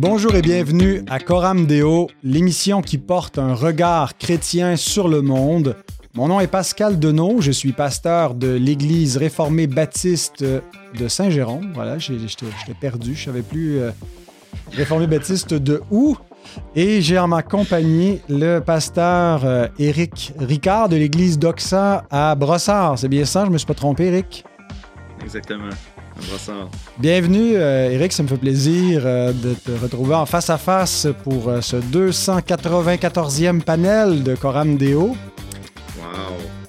[0.00, 5.76] Bonjour et bienvenue à Coram Deo, l'émission qui porte un regard chrétien sur le monde.
[6.14, 11.72] Mon nom est Pascal Denot, je suis pasteur de l'Église réformée baptiste de Saint-Jérôme.
[11.74, 12.46] Voilà, j'étais
[12.80, 13.90] perdu, je savais plus euh,
[14.72, 16.16] réformée baptiste de où.
[16.74, 22.98] Et j'ai en ma compagnie le pasteur euh, Éric Ricard de l'Église d'Oxa à Brossard.
[22.98, 24.46] C'est bien ça, je me suis pas trompé, Éric?
[25.22, 25.68] Exactement.
[26.98, 28.12] Bienvenue, euh, Eric.
[28.12, 31.76] Ça me fait plaisir euh, de te retrouver en face à face pour euh, ce
[31.76, 35.08] 294e panel de Coram Deo.
[35.08, 35.16] Wow,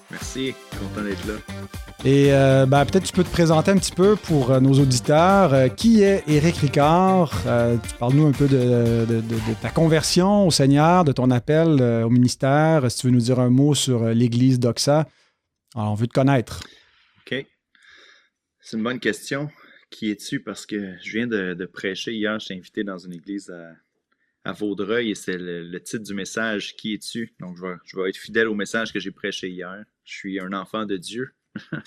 [0.10, 0.54] merci.
[0.72, 1.34] Content d'être là.
[2.04, 2.32] Et
[2.66, 5.76] ben, peut-être tu peux te présenter un petit peu pour nos auditeurs.
[5.76, 7.32] qui est Éric Ricard?
[7.44, 9.22] tu parles-nous un peu de, de,
[9.62, 12.90] ta conversion au Seigneur, de ton appel au ministère.
[12.90, 15.05] Si tu veux nous dire un mot sur l'Église d'Oxa?
[15.76, 16.62] Alors, on veut te connaître.
[17.20, 17.46] OK.
[18.72, 19.50] C'est une bonne question.
[19.90, 20.40] Qui es-tu?
[20.40, 23.54] Parce que je viens de, prêcher hier, je suis invité dans une église
[24.46, 27.34] à, Vaudreuil et c'est le, titre du message Qui es-tu?
[27.41, 29.84] Donc je vais, être fidèle au message que j'ai prêché hier.
[30.05, 31.34] Je suis un enfant de Dieu.
[31.66, 31.82] je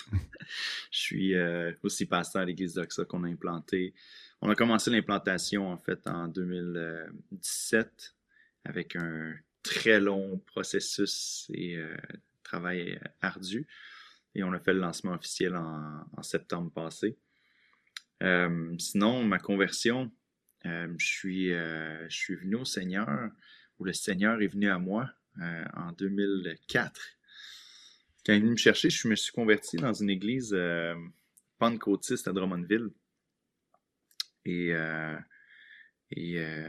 [0.91, 3.95] suis euh, aussi pasteur à l'église d'Oxa qu'on a implanté.
[4.43, 8.15] On a commencé l'implantation en fait en 2017
[8.63, 9.33] avec un
[9.63, 11.97] très long processus et euh,
[12.43, 13.65] travail ardu
[14.35, 17.17] et on a fait le lancement officiel en, septembre passé.
[18.21, 20.11] Euh, sinon, ma conversion,
[20.65, 23.07] euh, je, suis, euh, je suis venu au Seigneur,
[23.79, 25.09] ou le Seigneur est venu à moi
[25.73, 27.01] en 2004.
[28.25, 30.55] Quand il est venu me chercher, je me suis converti dans une église
[31.57, 32.89] pentecôtiste à Drummondville.
[34.45, 34.73] Et,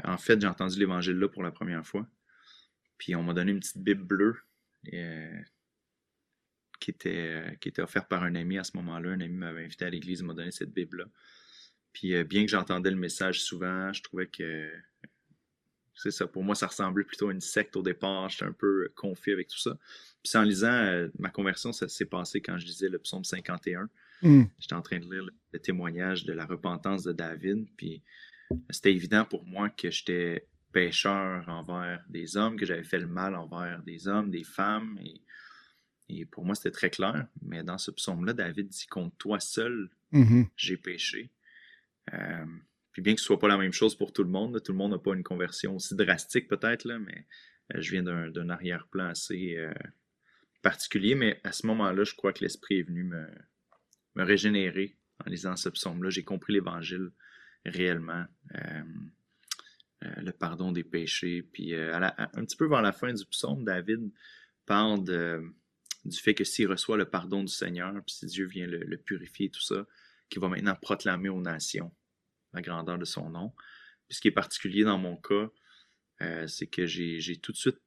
[0.05, 2.06] en fait, j'ai entendu l'évangile là pour la première fois.
[2.98, 4.36] Puis on m'a donné une petite Bible bleue.
[6.78, 9.10] Qui était, euh, qui était offert par un ami à ce moment-là.
[9.10, 11.05] Un ami m'avait invité à l'église, il m'a donné cette Bible-là.
[11.92, 14.70] Puis euh, bien que j'entendais le message souvent, je trouvais que
[15.96, 18.28] c'est ça, pour moi, ça ressemblait plutôt à une secte au départ.
[18.28, 19.78] J'étais un peu confus avec tout ça.
[20.23, 23.89] Puis en lisant euh, ma conversion, ça s'est passé quand je lisais le psaume 51.
[24.22, 24.45] Hmm.
[24.58, 27.67] J'étais en train de lire le, témoignage de la repentance de David.
[27.77, 28.02] Puis
[28.68, 33.34] c'était évident pour moi que j'étais pécheur envers des hommes, que j'avais fait le mal
[33.34, 34.98] envers des hommes, des femmes.
[35.02, 35.22] Et
[36.08, 37.27] et pour moi, c'était très clair.
[37.42, 40.48] Mais dans ce psaume-là, David dit Contre toi seul, mm-hmm.
[40.56, 41.30] j'ai péché.
[42.14, 42.46] Euh,
[42.92, 44.78] puis bien que ce soit pas la même chose pour tout le monde, tout le
[44.78, 47.27] monde n'a pas une conversion aussi drastique peut-être, mais
[47.74, 49.72] euh, je viens d'un arrière-plan assez euh,
[50.62, 51.14] particulier.
[51.14, 53.27] Mais à ce moment-là, je crois que l'Esprit est venu me,
[54.14, 56.11] me régénérer en lisant ce psaume-là.
[56.11, 57.11] J'ai compris l'Évangile
[57.64, 58.24] réellement.
[60.02, 61.42] le pardon des péchés.
[61.42, 64.12] Puis un petit peu vers la fin du psaume, David
[64.66, 65.42] parle de
[66.06, 69.50] du fait que s'il reçoit le pardon du Seigneur, puis si Dieu vient le, purifier,
[69.50, 69.86] tout ça,
[70.28, 71.94] qu'il va maintenant proclamer aux nations
[72.52, 73.52] la grandeur de son nom.
[74.08, 75.50] Puis ce qui est particulier dans mon cas,
[76.22, 77.80] euh, c'est que j'ai tout de suite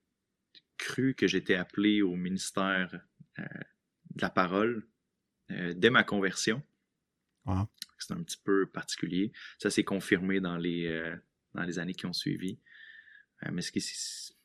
[0.77, 3.01] cru que j'étais appelé au ministère
[3.39, 3.43] euh,
[4.11, 4.87] de la parole
[5.51, 6.61] euh, dès ma conversion.
[7.97, 9.31] C'est un petit peu particulier.
[9.57, 11.15] Ça s'est confirmé dans les,
[11.55, 12.59] dans les années qui ont suivi.
[13.51, 13.81] mais ce qui,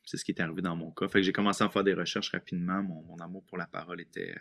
[0.04, 1.08] c'est ce qui est arrivé dans mon cas.
[1.08, 2.82] Fait que j'ai commencé à faire des recherches rapidement.
[2.82, 4.34] Mon, amour pour la parole était,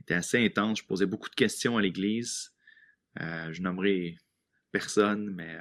[0.00, 0.80] était assez intense.
[0.80, 2.52] Je posais beaucoup de questions à l'église.
[3.20, 4.16] Euh, je nommerai
[4.72, 5.56] personne, mais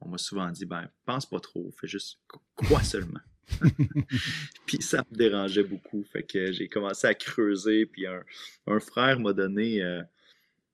[0.00, 2.20] on m'a souvent dit ben, pense pas trop, fais juste
[2.54, 3.20] quoi seulement.
[4.66, 6.04] puis ça me dérangeait beaucoup.
[6.04, 7.86] Fait que j'ai commencé à creuser.
[7.86, 9.82] Puis un, frère m'a donné.
[9.82, 10.02] Euh,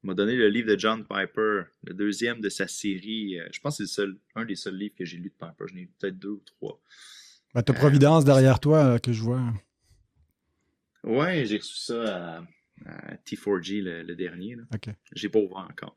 [0.03, 3.39] m'a donné le livre de John Piper, le deuxième de sa série.
[3.41, 5.47] Euh, je pense que c'est le seul, un des seuls livres que j'ai lu de
[5.47, 5.65] Piper.
[5.67, 6.81] J'en ai peut-être deux ou trois.
[7.55, 9.41] Bah, ta Providence derrière toi euh, que je vois.
[11.05, 12.43] Ouais, j'ai reçu ça
[12.85, 14.57] à, T4G, le, dernier.
[15.13, 15.97] J'ai pas ouvert encore.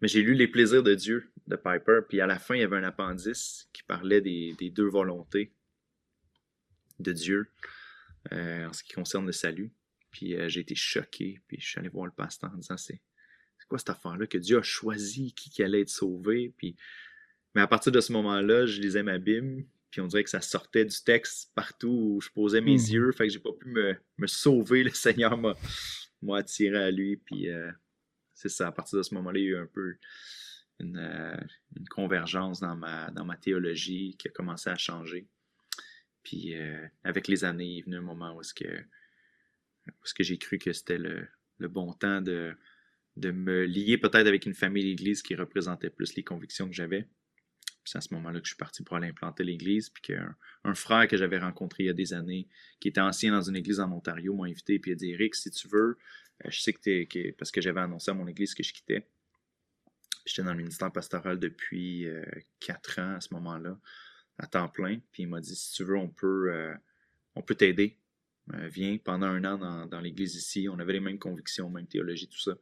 [0.00, 2.64] Mais j'ai lu Les plaisirs de Dieu de Piper, puis à la fin, il y
[2.64, 5.52] avait un appendice qui parlait des, deux volontés
[7.00, 7.50] de Dieu
[8.32, 9.72] euh, en ce qui concerne le salut.
[10.12, 13.00] Puis euh, j'ai été choqué, puis je suis allé voir le pasteur en disant c'est
[13.68, 16.54] quoi cette affaire-là que Dieu a choisi qui, qui allait être sauvé?
[16.56, 16.76] Puis...
[17.54, 20.40] Mais à partir de ce moment-là, je lisais ma Bible, puis on dirait que ça
[20.40, 22.92] sortait du texte partout où je posais mes hmm.
[22.92, 23.12] yeux.
[23.12, 24.84] Fait que j'ai pas pu me, sauver.
[24.84, 27.16] Le Seigneur m'a attiré à lui.
[27.16, 27.70] Puis euh,
[28.34, 28.68] c'est ça.
[28.68, 29.96] À partir de ce moment-là, il y a eu un peu
[30.78, 31.36] une, euh,
[31.90, 35.28] convergence dans ma, dans ma théologie qui a commencé à changer.
[36.22, 38.84] Puis euh, avec les années, il est venu un moment où est-ce que,
[40.14, 41.28] que j'ai cru que c'était le,
[41.58, 42.56] bon temps de,
[43.16, 47.08] de me lier peut-être avec une famille d'église qui représentait plus les convictions que j'avais
[47.84, 49.90] c'est à ce moment-là que je suis parti pour aller implanter l'église.
[49.90, 52.48] Puis qu'un un frère que j'avais rencontré il y a des années,
[52.80, 55.34] qui était ancien dans une église en Ontario, m'a invité puis il a dit Eric,
[55.34, 55.98] si tu veux,
[56.44, 57.32] euh, je sais que tu es.
[57.32, 59.06] Parce que j'avais annoncé à mon église que je quittais.
[60.26, 62.06] J'étais dans le ministère pastoral depuis
[62.60, 63.78] quatre ans à ce moment-là,
[64.38, 64.98] à temps plein.
[65.12, 66.74] Puis il m'a dit si tu veux, on peut,
[67.34, 67.96] on peut t'aider.
[68.52, 70.68] viens pendant un an dans, dans l'église ici.
[70.68, 72.54] On avait les mêmes convictions, même théologie, tout ça.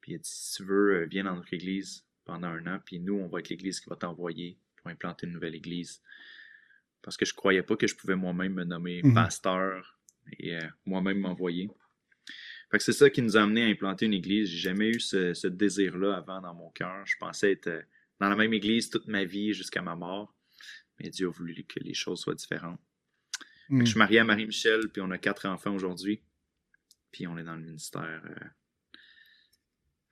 [0.00, 2.78] Puis il a dit si tu veux, viens dans notre église pendant un an.
[2.84, 6.02] Puis nous, on va être l'église qui va t'envoyer pour implanter une nouvelle église.
[7.02, 9.14] Parce que je croyais pas que je pouvais moi-même me nommer mhm.
[9.14, 9.98] pasteur
[10.38, 11.70] et euh, moi-même m'envoyer.
[12.70, 14.48] Fait que c'est ça qui nous a amené à implanter une église.
[14.48, 17.04] J'ai jamais eu ce, désir-là avant dans mon cœur.
[17.06, 17.82] Je pensais être euh,
[18.20, 20.34] dans la même église toute ma vie jusqu'à ma mort.
[20.98, 22.80] Mais Dieu a voulu que les choses soient différentes.
[23.70, 23.98] Je suis mhm.
[23.98, 26.20] marié à Marie-Michel, puis on a quatre enfants aujourd'hui.
[27.12, 28.48] Puis on est dans le ministère euh,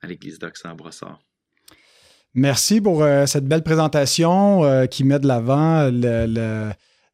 [0.01, 1.21] à l'église d'Oxford Brossard.
[2.35, 5.89] Merci pour euh, cette belle présentation euh, qui met de l'avant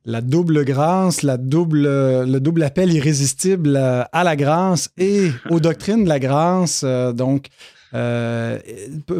[0.07, 6.03] la double grâce, la double, le double appel irrésistible à la grâce et aux doctrines
[6.03, 6.83] de la grâce.
[6.83, 7.47] Euh, donc,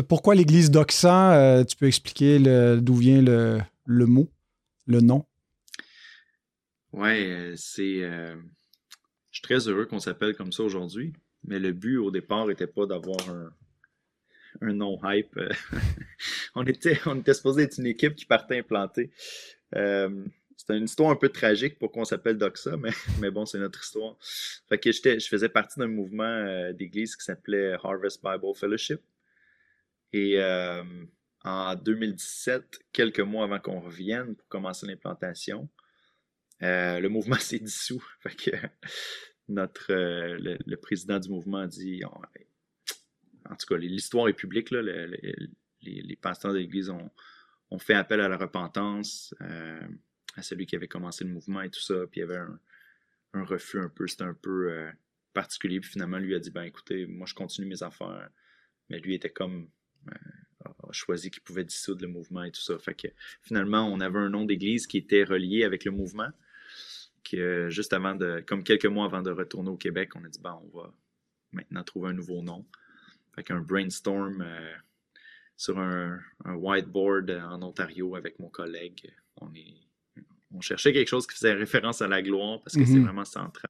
[0.08, 1.64] pourquoi l'Église d'Oxan?
[1.64, 2.38] tu peux expliquer
[2.82, 4.30] d'où vient le, le, mot,
[4.86, 5.26] le nom?
[6.94, 8.02] Oui, c'est.
[8.02, 8.36] je
[9.32, 11.14] suis très heureux qu'on s'appelle comme ça aujourd'hui,
[11.48, 13.50] mais le but au départ n'était pas d'avoir un,
[14.62, 15.38] un nom hype.
[15.38, 15.50] Euh,
[16.56, 19.12] on, était, on était supposé être une équipe qui partait implanter.
[19.76, 20.26] Euh,
[20.58, 23.84] c'était une histoire un peu tragique pour qu'on s'appelle Doxa, mais, mais bon, c'est notre
[23.84, 24.18] histoire.
[24.70, 29.02] Fait je faisais partie d'un mouvement euh, d'église qui s'appelait Harvest Bible Fellowship.
[30.14, 30.42] Et
[31.44, 35.68] en 2017, quelques mois avant qu'on revienne pour commencer l'implantation,
[36.62, 38.02] le mouvement s'est dissous.
[38.22, 38.62] Fait
[39.50, 42.02] notre, le, président du mouvement a dit
[43.50, 47.12] en tout cas, l'histoire est publique, là, les, pasteurs de l'Église ont,
[47.78, 49.88] fait appel à la repentance, euh,
[50.36, 53.44] à celui qui avait commencé le mouvement et tout ça, puis il y avait un,
[53.44, 54.90] refus un peu, c'était un peu euh,
[55.34, 58.30] particulier, puis finalement, lui a dit, ben écoutez, moi je continue mes affaires,
[58.90, 59.70] mais lui était comme,
[60.08, 63.08] euh, a choisi qu'il pouvait dissoudre le mouvement et tout ça, fait que
[63.42, 66.30] finalement, on avait un nom d'église qui était relié avec le mouvement,
[67.30, 70.40] que juste avant de, comme quelques mois avant de retourner au Québec, on a dit,
[70.40, 70.94] ben on va
[71.52, 72.66] maintenant trouver un nouveau nom
[73.36, 74.74] avec un brainstorm euh,
[75.58, 79.14] sur un, whiteboard en Ontario avec mon collègue.
[79.38, 79.76] On, est,
[80.52, 83.04] on cherchait quelque chose qui faisait référence à la gloire parce que c'est mhm.
[83.04, 83.70] vraiment central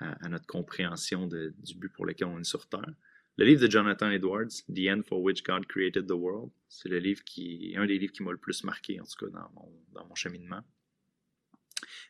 [0.00, 2.92] à, notre compréhension du but pour lequel on est sur Terre.
[3.36, 6.98] Le livre de Jonathan Edwards, The End for Which God Created the World, c'est le
[6.98, 9.72] livre qui, un des livres qui m'a le plus marqué, en tout cas dans mon,
[9.92, 10.62] dans mon cheminement.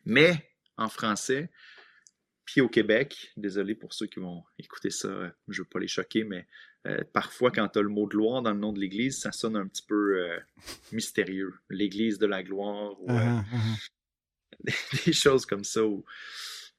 [0.05, 1.51] Mais en français,
[2.45, 5.79] puis au Québec, désolé pour ceux qui vont écouter ça, euh, je ne veux pas
[5.79, 6.47] les choquer, mais
[6.87, 9.57] euh, parfois quand tu as le mot gloire dans le nom de l'Église, ça sonne
[9.57, 10.39] un petit peu euh,
[10.93, 11.55] mystérieux.
[11.71, 14.71] L'Église de la gloire, ou ah, ah.
[15.07, 15.81] des, choses comme ça.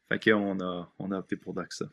[0.07, 1.89] Fait qu'on a, on a opté pour Doxa.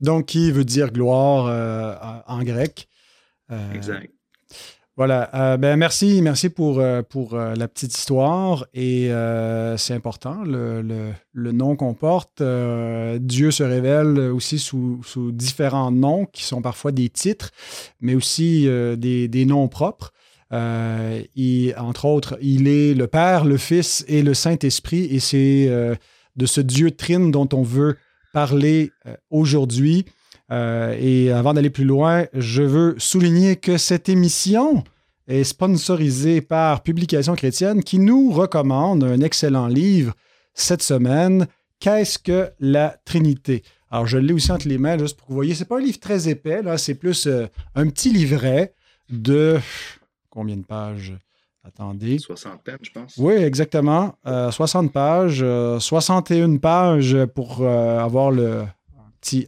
[0.00, 2.88] Donc, qui veut dire gloire en grec.
[3.72, 4.12] exact.
[4.98, 5.30] Voilà.
[5.32, 8.66] Euh, ben merci, merci pour, euh, euh, la petite histoire.
[8.74, 9.10] Et
[9.76, 11.14] c'est important, le,
[11.52, 12.42] nom qu'on porte.
[12.42, 17.52] Dieu se révèle aussi sous, sous, différents noms qui sont parfois des titres,
[18.00, 18.64] mais aussi
[18.98, 20.12] des, des, noms propres.
[20.52, 25.04] Et, entre autres, il est le Père, le Fils et le Saint-Esprit.
[25.12, 25.68] Et c'est
[26.34, 27.96] de ce Dieu trine dont on veut
[28.32, 28.90] parler
[29.30, 30.06] aujourd'hui.
[30.50, 34.82] Euh, et avant d'aller plus loin, je veux souligner que cette émission
[35.26, 40.14] est sponsorisée par Publication chrétienne qui nous recommande un excellent livre
[40.54, 41.46] cette semaine,
[41.80, 43.62] Qu'est-ce que la Trinité?
[43.88, 45.54] Alors, je l'ai aussi entre les mains, juste pour que vous voyez.
[45.54, 47.46] C'est pas un livre très épais, là, c'est plus euh,
[47.76, 48.74] un petit livret
[49.08, 49.60] de
[50.28, 51.16] combien de pages?
[51.62, 52.18] Attendez.
[52.18, 53.14] Soixantaine, je pense.
[53.16, 54.16] Oui, exactement.
[54.24, 55.44] 60 euh, pages,
[55.78, 58.64] 61 pages pour avoir le,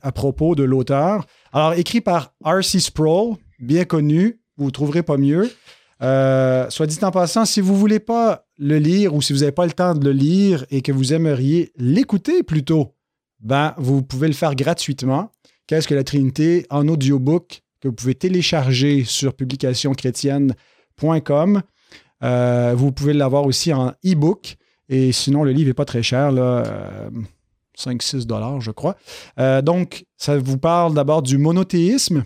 [0.02, 1.26] à propos de l'auteur.
[1.52, 2.80] Alors, écrit par R.C.
[2.80, 5.50] Sproul, bien connu, vous ne trouverez pas mieux.
[6.02, 9.40] Euh, soit dit en passant, si vous ne voulez pas le lire ou si vous
[9.40, 12.94] n'avez pas le temps de le lire et que vous aimeriez l'écouter plutôt,
[13.40, 15.30] ben, vous pouvez le faire gratuitement.
[15.66, 16.66] Qu'est-ce que la Trinité?
[16.70, 21.62] En audiobook que vous pouvez télécharger sur publicationchrétienne.com.
[22.22, 24.56] Euh, vous pouvez l'avoir aussi en e-book.
[24.88, 26.32] Et sinon, le livre n'est pas très cher.
[26.34, 27.08] Euh,
[27.80, 28.96] 5-6 dollars, je crois.
[29.38, 32.24] Euh, donc, ça vous parle d'abord du monothéisme,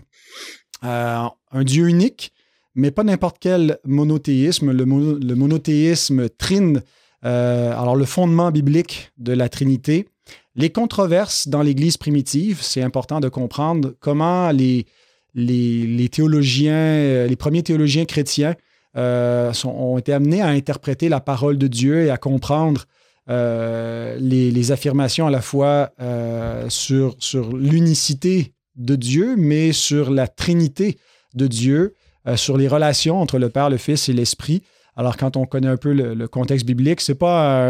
[0.85, 2.33] euh, un Dieu unique,
[2.75, 4.73] mais pas n'importe quel monothéisme.
[4.73, 6.83] Le, monothéisme trine,
[7.25, 10.09] euh, alors le fondement biblique de la Trinité.
[10.57, 14.87] Les controverses dans l'Église primitive, c'est important de comprendre comment les,
[15.35, 18.55] les, théologiens, les premiers théologiens chrétiens
[18.97, 22.85] ont été amenés à interpréter la parole de Dieu et à comprendre
[23.31, 30.29] euh, les, affirmations à la fois euh, sur, sur l'unicité de Dieu, mais sur la
[30.29, 30.99] trinité
[31.35, 31.95] de Dieu,
[32.37, 34.63] sur les relations entre le Père, le Fils et l'Esprit.
[34.97, 37.67] Alors, quand on connaît un peu le, contexte biblique, c'est pas,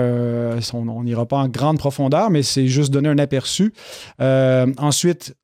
[0.73, 3.75] on n'ira pas en grande profondeur, mais c'est juste donner un aperçu.
[4.21, 5.35] ensuite,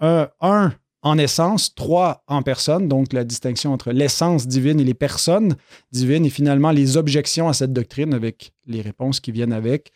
[0.00, 0.72] un
[1.04, 5.54] en essence, trois en personne, donc la distinction entre l'essence divine et les personnes
[5.92, 9.92] divines, et finalement les objections à cette doctrine avec les réponses qui viennent avec.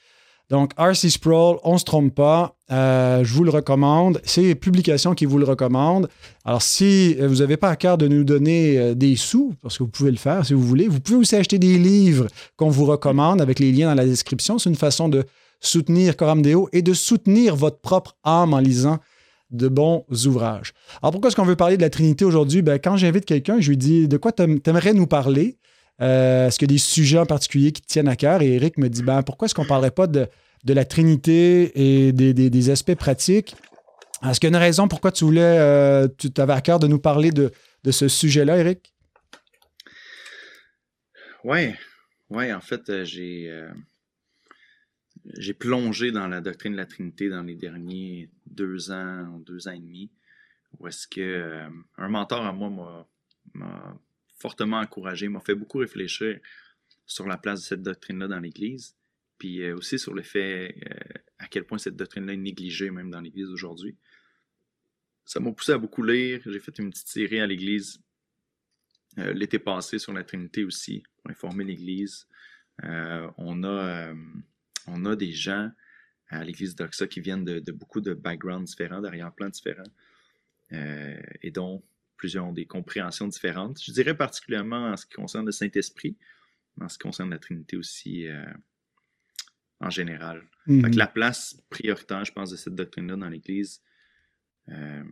[0.51, 1.11] Donc, R.C.
[1.11, 4.21] Sproul, on ne se trompe pas, euh, je vous le recommande.
[4.25, 6.09] C'est les publications qui vous le recommandent.
[6.45, 9.83] Alors, si vous n'avez pas à cœur de nous donner euh, des sous, parce que
[9.83, 12.87] vous pouvez le faire si vous voulez, vous pouvez aussi acheter des livres qu'on vous
[12.87, 14.59] recommande avec les liens dans la description.
[14.59, 15.25] C'est une façon de
[15.61, 18.99] soutenir Coram Deo et de soutenir votre propre âme en lisant
[19.51, 20.73] de bons ouvrages.
[21.03, 22.63] Alors pourquoi est-ce qu'on veut parler de la Trinité aujourd'hui?
[22.63, 25.59] Ben, quand j'invite quelqu'un, je lui dis de quoi tu aimerais nous parler?
[26.01, 28.43] Euh, est-ce qu'il y a des sujets en particulier qui te tiennent à cœur?
[28.43, 30.29] Et Eric me dit ben, pourquoi est-ce qu'on ne parlerait pas de,
[30.67, 33.57] la Trinité et des, aspects pratiques?
[34.25, 36.87] Est-ce qu'il y a une raison pourquoi tu voulais, euh, tu avais à cœur de
[36.87, 37.53] nous parler de,
[37.91, 38.93] ce sujet-là, Eric?
[41.45, 41.73] Oui,
[42.31, 43.71] ouais, en fait, euh,
[45.37, 49.73] j'ai plongé dans la doctrine de la Trinité dans les derniers deux ans, deux ans
[49.73, 50.11] et demi,
[50.79, 53.07] où est-ce que euh, un mentor à moi
[53.55, 54.01] m'a
[54.39, 56.39] fortement encouragé, m'a fait beaucoup réfléchir
[57.07, 58.97] sur la place de cette doctrine-là dans l'Église,
[59.39, 63.11] puis euh, aussi sur le fait euh, à quel point cette doctrine-là est négligée même
[63.11, 63.97] dans l'Église aujourd'hui.
[65.25, 66.41] Ça m'a poussé à beaucoup lire.
[66.47, 68.01] J'ai fait une petite série à l'Église
[69.17, 72.29] l'été passé sur la Trinité aussi, pour informer l'Église.
[72.85, 74.15] on a
[74.89, 75.71] on a des gens
[76.29, 79.83] à l'église d'Oxa qui viennent de, beaucoup de backgrounds différents, d'arrière-plans différents,
[80.73, 81.83] euh, et dont
[82.17, 83.83] plusieurs ont des compréhensions différentes.
[83.83, 86.17] Je dirais particulièrement en ce qui concerne le Saint-Esprit,
[86.77, 88.45] mais en ce qui concerne la Trinité aussi euh,
[89.81, 90.45] en général.
[90.67, 90.97] Mhm.
[90.97, 93.81] la place prioritaire, je pense, de cette doctrine-là dans l'Église,
[94.69, 95.05] euh,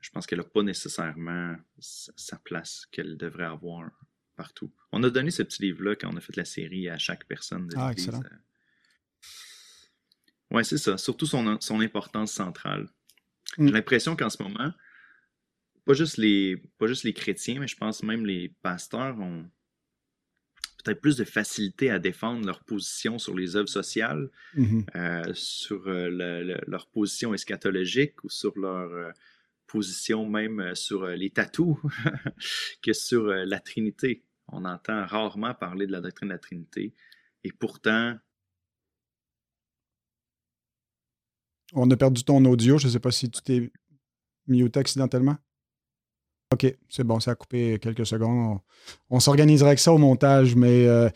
[0.00, 3.90] je pense qu'elle n'a pas nécessairement sa place qu'elle devrait avoir
[4.36, 4.72] partout.
[4.92, 7.66] On a donné ce petit livre-là quand on a fait la série à chaque personne
[7.66, 8.10] de ah, l'Église.
[10.56, 10.96] Oui, c'est ça.
[10.96, 12.88] Surtout son, son importance centrale.
[13.58, 13.72] J'ai mm.
[13.72, 14.72] l'impression qu'en ce moment,
[15.84, 19.44] pas juste, les, pas juste les chrétiens, mais je pense même les pasteurs ont
[20.82, 24.84] peut-être plus de facilité à défendre leur position sur les œuvres sociales, mm-hmm.
[24.96, 26.08] euh, sur euh,
[26.66, 29.10] leur position eschatologique ou sur leur euh,
[29.66, 31.76] position même sur les tatous
[32.82, 34.24] que sur la Trinité.
[34.48, 36.94] On entend rarement parler de la doctrine de la Trinité.
[37.44, 38.16] Et pourtant,
[41.76, 42.78] On a perdu ton audio.
[42.78, 43.70] Je ne sais pas si tu t'es
[44.48, 45.36] muté accidentellement.
[46.52, 48.58] OK, c'est bon, ça a coupé quelques secondes.
[49.10, 51.08] On, s'organiserait avec ça au montage, mais euh,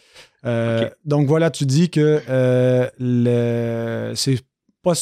[0.45, 4.45] euh, donc voilà, tu dis que euh, c'est
[4.83, 4.95] pas,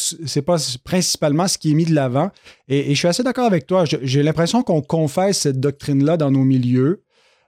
[0.44, 2.30] pas principalement ce qui est mis de l'avant.
[2.68, 3.84] Et, et, je suis assez d'accord avec toi.
[3.86, 7.02] J'ai l'impression qu'on confesse cette doctrine-là dans nos milieux.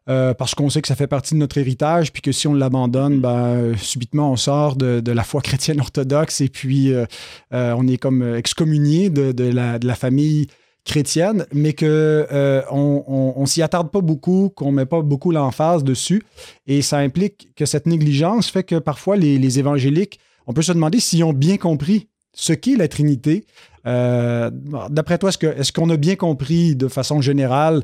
[0.09, 2.55] Euh, parce qu'on sait que ça fait partie de notre héritage, puis que si on
[2.55, 7.05] l'abandonne, ben, subitement on sort de, la foi chrétienne orthodoxe et puis euh,
[7.53, 10.47] euh, on est comme excommunié de, la, famille
[10.85, 16.23] chrétienne, mais qu'on on, s'y attarde pas beaucoup, qu'on met pas beaucoup l'emphase dessus.
[16.67, 20.99] Et ça implique que cette négligence fait que parfois les, évangéliques, on peut se demander
[20.99, 23.45] s'ils ont bien compris ce qu'est la Trinité.
[23.85, 27.83] D'après toi, est-ce qu'on a bien compris de façon générale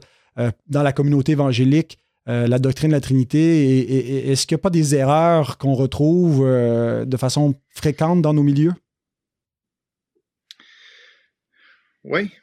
[0.68, 3.38] dans la communauté évangélique euh, la doctrine de la Trinité?
[3.38, 8.34] Et, est-ce qu'il n'y a pas des erreurs qu'on retrouve euh, de façon fréquente dans
[8.34, 8.74] nos milieux?
[12.04, 12.30] Oui.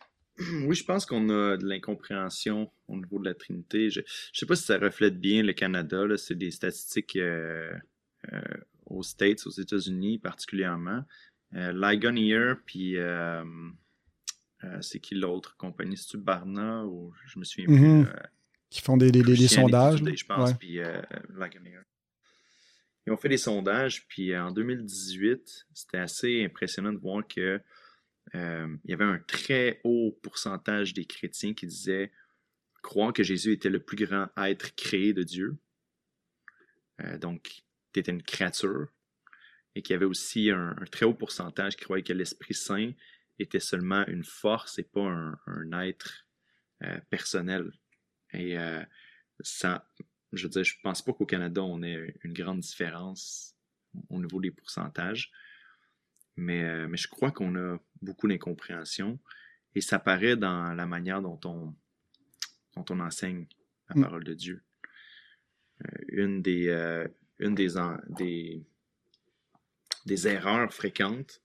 [0.65, 3.91] Oui, je pense qu'on a de l'incompréhension au niveau de la Trinité.
[3.91, 6.05] Je ne sais pas si ça reflète bien le Canada.
[6.17, 7.71] C'est des statistiques euh,
[8.87, 11.03] aux States, aux États-Unis particulièrement.
[11.51, 12.97] Ligonier, puis
[14.81, 15.97] c'est qui l'autre compagnie?
[15.97, 18.07] C'est-tu Barna ou je me souviens plus?
[18.73, 19.11] Qui font des,
[19.47, 19.99] sondages.
[19.99, 20.99] je pense, puis euh,
[23.05, 27.61] Ils ont fait des sondages, puis euh, en 2018, c'était assez impressionnant de voir que
[28.33, 32.11] euh, il y avait un très haut pourcentage des chrétiens qui disaient
[32.81, 35.55] croire que Jésus était le plus grand être créé de Dieu.
[37.19, 37.63] donc,
[37.93, 38.87] tu étais une créature.
[39.75, 42.91] Et qu'il y avait aussi un, très haut pourcentage qui croyait que l'Esprit Saint
[43.37, 46.25] était seulement une force et pas un, un être
[47.11, 47.71] personnel.
[48.33, 48.83] Et euh,
[49.39, 49.87] ça,
[50.31, 53.55] je veux dire, je pense pas qu'au Canada, on ait une grande différence
[54.09, 55.31] au niveau des pourcentages.
[56.35, 59.19] Mais, euh, mais je crois qu'on a beaucoup d'incompréhension.
[59.75, 61.75] Et ça paraît dans la manière dont on,
[62.75, 63.45] dont on enseigne
[63.89, 64.01] la mm.
[64.01, 64.63] parole de Dieu.
[65.85, 66.69] Euh, une des,
[67.39, 67.75] une des,
[68.09, 68.63] des,
[70.05, 71.41] des erreurs fréquentes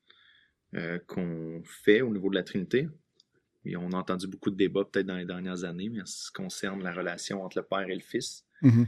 [1.07, 2.89] qu'on fait au niveau de la Trinité,
[3.77, 6.33] on a entendu beaucoup de débats peut-être dans les dernières années, mais en ce qui
[6.33, 8.45] concerne la relation entre le père et le fils.
[8.63, 8.87] Mhm.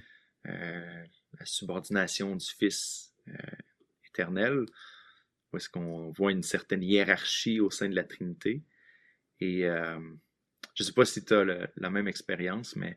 [0.49, 1.05] Euh,
[1.39, 3.33] la subordination du Fils euh,
[4.07, 4.65] éternel,
[5.53, 8.63] où est-ce qu'on voit une certaine hiérarchie au sein de la Trinité.
[9.39, 9.99] Et euh,
[10.75, 11.45] je ne sais pas si tu as
[11.77, 12.97] la même expérience, mais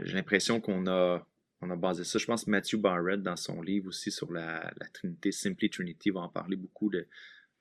[0.00, 1.26] j'ai l'impression qu'on a,
[1.60, 2.18] on a basé ça.
[2.18, 6.20] Je pense que Matthew Barrett, dans son livre aussi sur la, Trinité, Simply Trinity, va
[6.20, 6.90] en parler beaucoup.
[6.90, 7.06] De,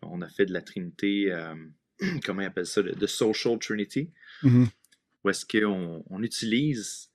[0.01, 1.31] on a fait de la Trinité,
[2.25, 4.11] comment il appelle ça, de, Social Trinity,
[4.43, 4.67] mhm.
[5.23, 7.09] où est-ce qu'on on utilise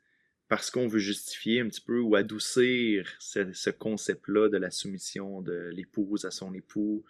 [0.50, 5.70] parce qu'on veut justifier un petit peu ou adoucir ce, concept-là de la soumission de
[5.72, 7.04] l'épouse à son époux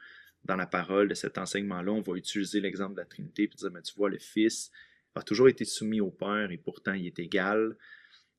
[0.45, 3.71] dans la parole de cet enseignement-là, on va utiliser l'exemple de la Trinité et dire,
[3.71, 4.71] mais tu vois, le Fils
[5.15, 7.77] a toujours été soumis au Père et pourtant il est égal.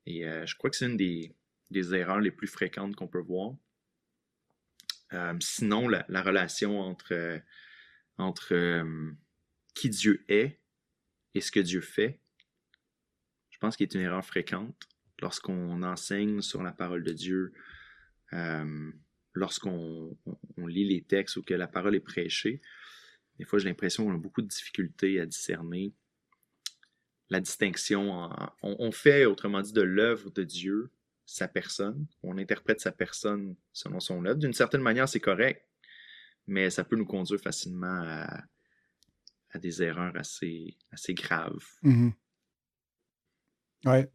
[0.05, 1.33] Et euh, je crois que c'est une des,
[1.95, 3.55] erreurs les plus fréquentes qu'on peut voir.
[5.13, 7.41] Euh, sinon, la, relation entre,
[8.17, 9.11] entre euh,
[9.73, 10.59] qui Dieu est
[11.33, 12.19] et ce que Dieu fait,
[13.49, 14.75] je pense qu'il est une erreur fréquente
[15.19, 17.53] lorsqu'on enseigne sur la parole de Dieu,
[18.33, 18.91] euh,
[19.33, 20.17] lorsqu'on
[20.57, 22.61] lit les textes ou que la parole est prêchée,
[23.37, 25.93] des fois j'ai l'impression qu'on a beaucoup de difficultés à discerner
[27.29, 28.29] la distinction.
[28.61, 30.91] on, fait, autrement dit, de l'œuvre de Dieu
[31.25, 32.05] sa personne.
[32.23, 34.37] On interprète sa personne selon son œuvre.
[34.37, 35.65] D'une certaine manière, c'est correct,
[36.51, 38.03] mais ça peut nous conduire facilement
[39.53, 41.65] à, des erreurs assez, assez graves.
[41.83, 42.11] Mm-hmm.
[43.85, 44.05] Oui,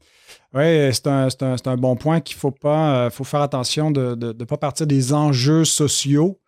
[0.93, 1.29] c'est un,
[1.65, 5.13] un, bon point qu'il faut pas, euh, faut faire attention de ne pas partir des
[5.13, 6.41] enjeux sociaux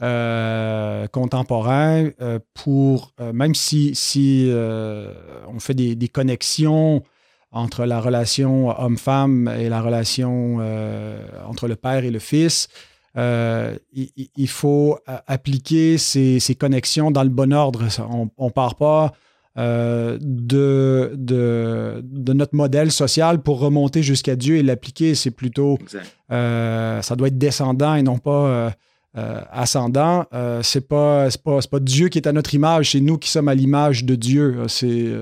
[0.00, 7.02] euh, contemporains euh, pour, même si, si on fait des, des, connexions
[7.50, 10.56] entre la relation homme-femme et la relation
[11.46, 12.68] entre le père et le fils,
[13.16, 17.84] il, il, faut appliquer ces, ces, connexions dans le bon ordre.
[18.38, 19.12] On ne part pas
[19.58, 25.14] euh, de, de, notre modèle social pour remonter jusqu'à Dieu et l'appliquer.
[25.14, 25.78] C'est plutôt,
[26.30, 28.72] euh, ça doit être descendant et non pas
[29.14, 30.24] euh, ascendant.
[30.62, 33.54] c'est pas, pas, pas, Dieu qui est à notre image, c'est nous qui sommes à
[33.54, 34.56] l'image de Dieu.
[34.68, 35.12] C'est,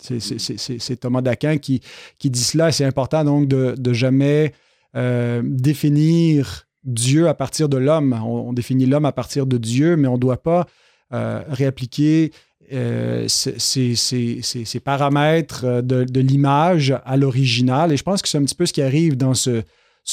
[0.00, 1.80] c'est, Thomas d'Aquin qui,
[2.18, 2.72] qui dit cela.
[2.72, 4.52] C'est important donc de, de jamais
[4.94, 8.18] définir Dieu à partir de l'homme.
[8.24, 10.66] On, définit l'homme à partir de Dieu, mais on ne doit pas
[11.10, 12.32] réappliquer
[12.72, 17.92] euh, ces, paramètres euh, de, l'image à l'original.
[17.92, 19.62] Et je pense que c'est un petit peu ce qui arrive dans ce,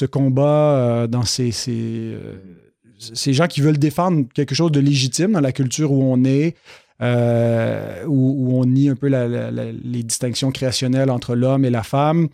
[0.05, 5.51] combat, euh, dans ces, ces, gens qui veulent défendre quelque chose de légitime dans la
[5.51, 6.55] culture où on est,
[7.01, 12.29] où, on nie un peu les distinctions créationnelles entre l'homme et la femme.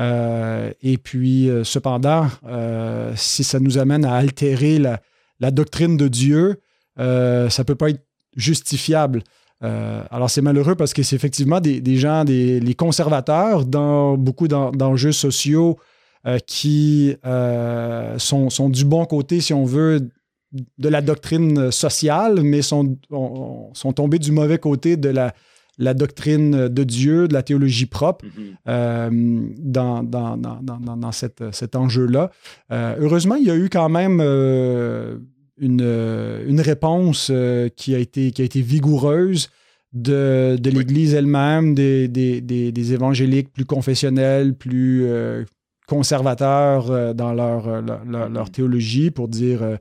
[0.00, 2.28] Et puis, cependant,
[3.16, 6.60] si ça nous amène à altérer la, doctrine de Dieu,
[6.96, 8.04] ça ne peut pas être
[8.36, 9.22] justifiable.
[9.62, 14.48] Euh, alors, c'est malheureux parce que c'est effectivement des, gens, des, les conservateurs, dans beaucoup
[14.48, 15.78] d'enjeux sociaux
[16.26, 20.08] euh, qui euh, sont, du bon côté, si on veut,
[20.78, 22.96] de la doctrine sociale, mais sont,
[23.72, 25.32] sont tombés du mauvais côté de la,
[25.78, 28.24] la doctrine de Dieu, de la théologie propre
[28.66, 29.54] mm-hmm.
[29.58, 32.30] dans, dans, dans, cet enjeu-là.
[32.70, 34.20] heureusement, il y a eu quand même
[35.60, 39.50] une, euh, une réponse euh, qui, a été, qui a été vigoureuse
[39.92, 45.44] de, de l'Église elle-même, des, des, des, évangéliques plus confessionnels, plus euh,
[45.86, 48.50] conservateurs dans leur, leur, mm-hmm.
[48.50, 49.78] théologie pour dire,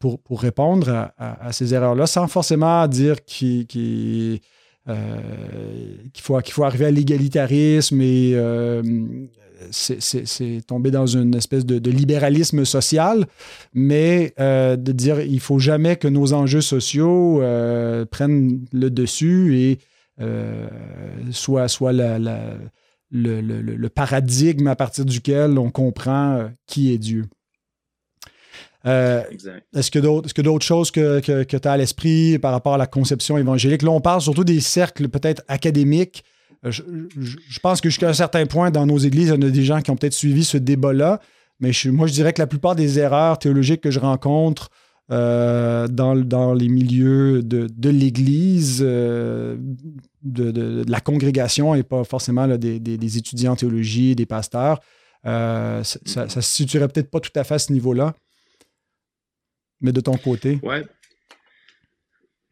[0.00, 4.40] pour, pour répondre à, ces erreurs-là, sans forcément dire qu'il
[4.86, 8.34] qu'il faut, faut arriver à l'égalitarisme et
[9.70, 13.26] c'est tomber dans une espèce de, libéralisme social,
[13.74, 19.56] mais euh, de dire il faut jamais que nos enjeux sociaux euh, prennent le dessus
[19.58, 19.78] et
[20.20, 20.68] euh,
[21.30, 27.26] soit, soit le, paradigme à partir duquel on comprend qui est Dieu.
[28.86, 32.86] Est-ce que d'autres choses que, que, que tu as à l'esprit par rapport à la
[32.86, 33.82] conception évangélique?
[33.82, 36.24] Là, on parle surtout des cercles peut-être académiques
[36.64, 39.64] euh, je, pense que jusqu'à un certain point, dans nos églises, il y a des
[39.64, 41.20] gens qui ont peut-être suivi ce débat-là,
[41.60, 44.68] mais moi, je dirais que la plupart des erreurs théologiques que je rencontre
[45.10, 49.56] euh, dans, les milieux de, l'Église, euh,
[50.22, 54.80] de, la congrégation et pas forcément des, étudiants en théologie, des pasteurs,
[55.24, 58.14] ça ne se situerait peut-être pas tout à fait à ce niveau-là.
[59.80, 60.58] Mais de ton côté?
[60.62, 60.84] Ouais,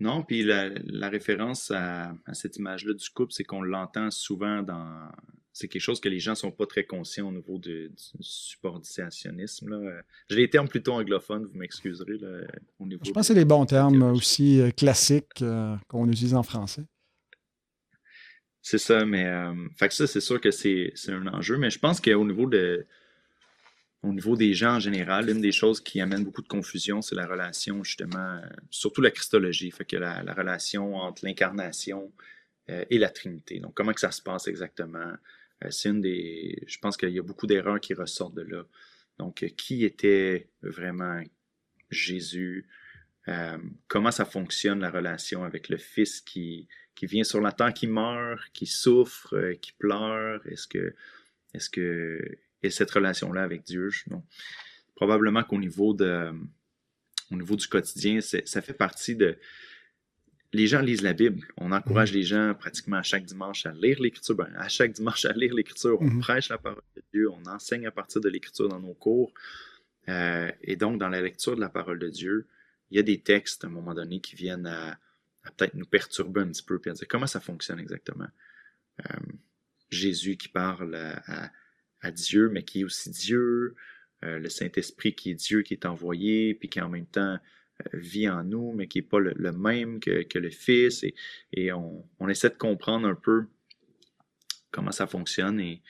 [0.00, 5.08] non, puis la, référence à, cette image-là du couple, c'est qu'on l'entend souvent dans.
[5.52, 9.68] C'est quelque chose que les gens ne sont pas très conscients au niveau du subordinationnisme.
[9.68, 10.02] Là.
[10.28, 12.18] J'ai les termes plutôt anglophones, vous m'excuserez.
[12.18, 16.82] Je pense que c'est les bons termes aussi euh, classiques euh, qu'on utilise en français.
[18.60, 19.30] C'est ça, mais
[19.76, 22.84] fait que ça, c'est sûr que c'est un enjeu, mais je pense qu'au niveau de
[24.04, 27.14] au niveau des gens en général, une des choses qui amène beaucoup de confusion, c'est
[27.14, 28.40] la relation, justement,
[28.70, 32.12] surtout la christologie, fait que la, relation entre l'incarnation
[32.68, 33.60] et la Trinité.
[33.60, 35.12] Donc, comment que ça se passe exactement?
[35.70, 36.62] c'est une des.
[36.66, 38.64] Je pense qu'il y a beaucoup d'erreurs qui ressortent de là.
[39.18, 41.22] Donc, qui était vraiment
[41.90, 42.66] Jésus?
[43.28, 47.72] Euh, comment ça fonctionne la relation avec le Fils qui, qui vient sur la terre,
[47.72, 50.46] qui meurt, qui souffre, euh, qui pleure?
[50.46, 50.94] Est-ce que,
[51.54, 52.20] est-ce que,
[52.64, 53.90] et cette relation-là avec Dieu?
[54.94, 56.30] probablement qu'au niveau de,
[57.30, 59.36] au niveau du quotidien, ça fait partie de,
[60.54, 61.46] les gens lisent la Bible.
[61.56, 62.18] On encourage mhm.
[62.18, 64.36] les gens pratiquement à chaque dimanche à lire l'Écriture.
[64.36, 66.20] Ben, à chaque dimanche à lire l'Écriture, on mhm.
[66.20, 69.32] prêche la parole de Dieu, on enseigne à partir de l'Écriture dans nos cours.
[70.08, 72.46] Euh, et donc, dans la lecture de la parole de Dieu,
[72.90, 74.98] il y a des textes à un moment donné qui viennent à,
[75.56, 78.28] peut-être nous perturber un petit peu, puis à dire comment ça fonctionne exactement?
[79.00, 79.18] Euh,
[79.90, 81.50] Jésus qui parle à,
[82.10, 83.74] Dieu, mais qui est aussi Dieu,
[84.24, 87.88] euh, le Saint-Esprit qui est Dieu, qui est envoyé, puis qui en même temps euh,
[87.94, 91.02] vit en nous, mais qui n'est pas le, même que, le Fils.
[91.02, 91.14] Et,
[91.52, 93.46] et on, essaie de comprendre un peu
[94.70, 95.60] comment ça fonctionne.
[95.60, 95.82] Et,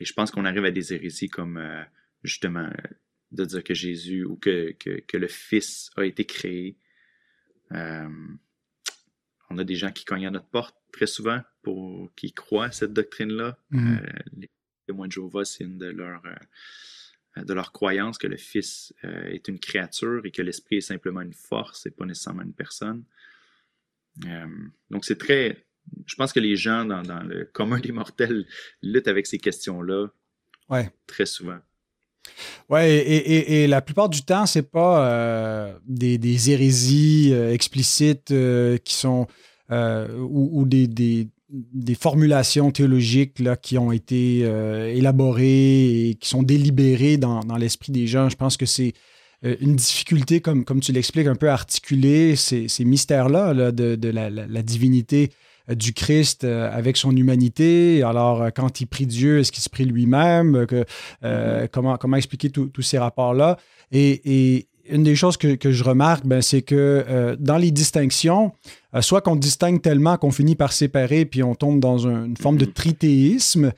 [0.00, 1.62] je pense qu'on arrive à des hérésies comme
[2.24, 2.70] justement
[3.32, 6.76] de dire que Jésus ou que, que, le Fils a été créé.
[7.72, 8.08] Euh,
[9.50, 12.72] on a des gens qui cognent à notre porte très souvent pour qui croient à
[12.72, 13.58] cette doctrine-là.
[13.72, 13.98] Mm-hmm.
[13.98, 14.50] Euh, les
[14.90, 19.46] témoins de Jéhovah, c'est une de leurs euh, de leur croyances que le Fils est
[19.46, 23.04] une créature et que l'Esprit est simplement une force et pas nécessairement une personne.
[24.90, 25.64] donc c'est très.
[26.06, 28.46] Je pense que les gens dans, dans, le commun des mortels
[28.82, 30.08] luttent avec ces questions-là
[30.70, 30.90] ouais.
[31.06, 31.60] très souvent.
[32.68, 38.94] Ouais, et, la plupart du temps, c'est pas euh, des, hérésies euh, explicites euh, qui
[38.94, 39.26] sont
[39.72, 41.28] ou, des, des,
[41.98, 44.40] formulations théologiques là, qui ont été
[44.94, 48.28] élaborées et qui sont délibérées dans, l'esprit des gens.
[48.28, 48.92] Je pense que c'est
[49.42, 55.30] une difficulté, comme, comme tu l'expliques, un peu à articuler ces, mystères-là de, la, divinité
[55.74, 58.02] du Christ euh, avec son humanité.
[58.02, 60.56] Alors, euh, quand il prie Dieu, est-ce qu'il se prie lui-même?
[60.56, 60.84] Euh,
[61.22, 61.68] mm-hmm.
[61.68, 63.56] comment, comment expliquer tous ces rapports-là?
[63.92, 68.52] Et, une des choses que, je remarque, ben, c'est que dans les distinctions,
[69.00, 72.66] soit qu'on distingue tellement qu'on finit par séparer, puis on tombe dans une forme de
[72.66, 72.72] mm-hmm.
[72.72, 73.72] tritéisme,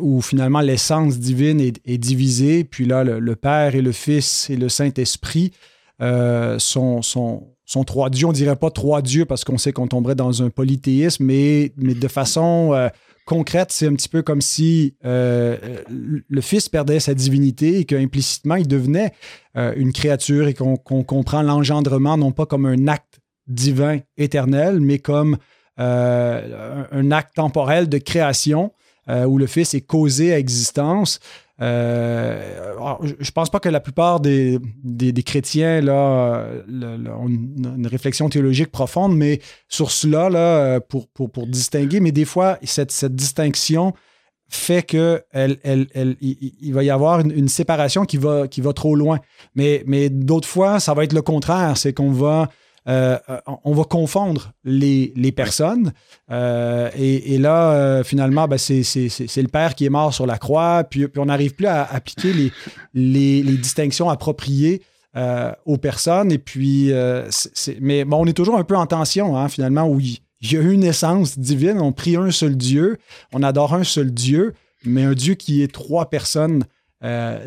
[0.00, 4.68] où finalement l'essence divine est, divisée, puis là, le, Père et le Fils et le
[4.68, 5.52] Saint-Esprit
[6.00, 8.26] sont, sont, sont trois dieux.
[8.26, 11.94] On dirait pas trois dieux parce qu'on sait qu'on tomberait dans un polythéisme, mais, mais
[11.94, 12.88] de façon euh,
[13.24, 15.56] concrète, c'est un petit peu comme si euh,
[15.88, 19.12] le Fils perdait sa divinité et qu'implicitement, il devenait
[19.56, 24.98] euh, une créature et qu'on comprend l'engendrement non pas comme un acte divin éternel, mais
[24.98, 25.36] comme
[25.76, 28.72] un acte temporel de création
[29.08, 31.18] où le Fils est causé à existence.
[31.60, 34.60] Euh, je ne pense pas que la plupart des,
[35.24, 42.12] chrétiens là, ont une, réflexion théologique profonde, mais sur cela, là, pour, pour, distinguer, mais
[42.12, 43.94] des fois, cette, cette distinction
[44.48, 45.58] fait que elle,
[46.20, 49.18] il, va y avoir une, séparation qui va, qui va trop loin.
[49.54, 52.48] Mais, mais d'autres fois, ça va être le contraire, c'est qu'on va
[52.86, 53.18] euh,
[53.64, 55.92] on va confondre les, personnes.
[56.30, 60.84] Euh, et, là, euh, finalement, ben, c'est le Père qui est mort sur la croix,
[60.84, 62.52] puis, on n'arrive plus à appliquer
[62.92, 64.82] les, distinctions appropriées
[65.64, 66.32] aux personnes.
[66.32, 66.92] Et puis,
[67.80, 70.60] mais bon, on est toujours un peu en tension, hein, finalement, où il, y a
[70.60, 72.98] une essence divine, on prie un seul Dieu,
[73.32, 74.52] on adore un seul Dieu,
[74.84, 76.64] mais un Dieu qui est trois personnes.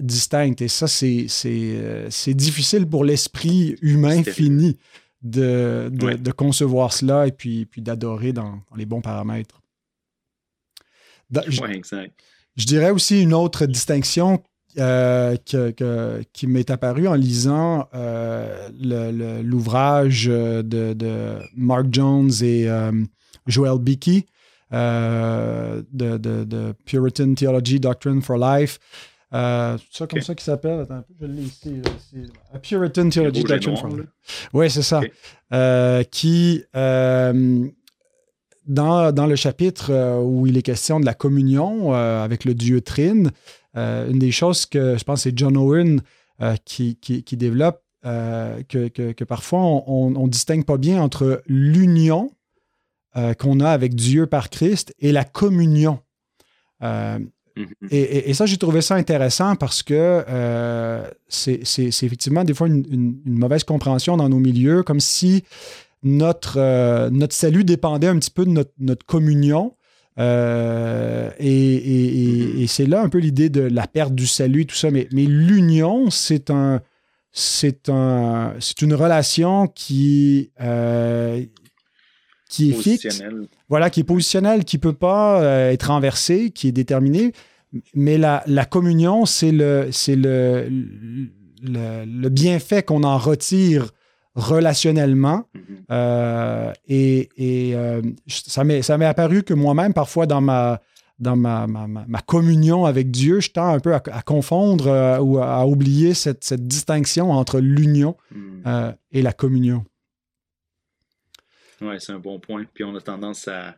[0.01, 0.61] distinctes.
[0.61, 4.77] Et ça, c'est difficile pour l'esprit humain fini
[5.21, 9.61] de, de, concevoir cela et puis, puis d'adorer dans, les bons paramètres.
[11.31, 12.13] je, exact.
[12.55, 14.41] je dirais aussi une autre distinction
[14.79, 15.37] euh,
[16.33, 18.69] qui m'est apparue en lisant euh,
[19.41, 22.91] l'ouvrage de, de, Mark Jones et euh,
[23.47, 24.27] Joel Beakey
[24.71, 28.77] de, Puritan Theology Doctrine for Life.
[29.33, 30.81] Euh, c'est ça comme ça qu'il s'appelle.
[30.81, 31.81] Attends un peu, je l'ai ici.
[32.53, 33.43] A Puritan Theology
[34.53, 35.01] Oui, c'est ça.
[35.53, 37.67] Euh, qui, euh,
[38.65, 43.31] dans, dans, le chapitre où il est question de la communion avec le Dieu Trine,
[43.75, 46.01] une des choses que je pense c'est John Owen
[46.65, 52.31] qui, qui, développe, que, que, parfois on ne distingue pas bien entre l'union
[53.39, 55.99] qu'on a avec Dieu par Christ et la communion.
[57.57, 57.87] Mhm.
[57.91, 63.63] Et, ça, j'ai trouvé ça intéressant parce que euh, c'est effectivement des fois une, mauvaise
[63.63, 65.43] compréhension dans nos milieux, comme si
[66.03, 69.75] notre, notre salut dépendait un petit peu de notre, communion.
[70.19, 70.25] et,
[72.67, 74.91] c'est là un peu l'idée de la perte du salut, tout ça.
[74.91, 76.81] Mais, mais l'union, c'est un,
[77.31, 80.51] c'est un, c'est une relation qui,
[82.47, 83.21] qui est fixe,
[83.69, 87.33] voilà, qui est positionnelle, qui peut pas être renversée, qui est déterminée.
[87.93, 90.67] Mais la, communion, c'est le, c'est le,
[91.61, 93.91] le, bienfait qu'on en retire
[94.35, 95.43] relationnellement.
[95.55, 95.59] Mm-hmm.
[95.91, 97.29] Euh, et,
[97.75, 100.79] euh, ça, m'est, ça m'est apparu que moi-même, parfois, dans ma,
[101.19, 105.65] dans ma, ma, communion avec Dieu, je tends un peu à, confondre euh, ou à,
[105.65, 108.91] oublier cette, cette, distinction entre l'union mm.
[109.11, 109.83] et la communion.
[111.81, 112.65] Oui, c'est un bon point.
[112.73, 113.75] Puis on a tendance à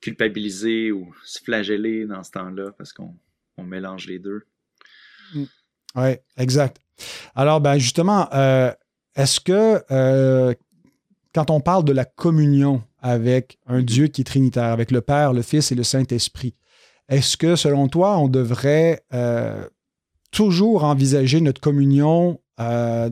[0.00, 3.14] culpabiliser ou se flageller dans ce temps-là parce qu'on
[3.58, 4.42] mélange les deux.
[5.34, 5.44] Mm.
[5.96, 6.78] Oui, exact.
[7.34, 8.72] Alors, ben justement, euh,
[9.14, 10.54] est-ce que euh,
[11.34, 13.82] quand on parle de la communion avec un.
[13.82, 16.54] Dieu qui est trinitaire, avec le Père, le Fils et le Saint-Esprit,
[17.08, 19.64] est-ce que selon toi, on devrait euh,
[20.30, 22.40] toujours envisager notre communion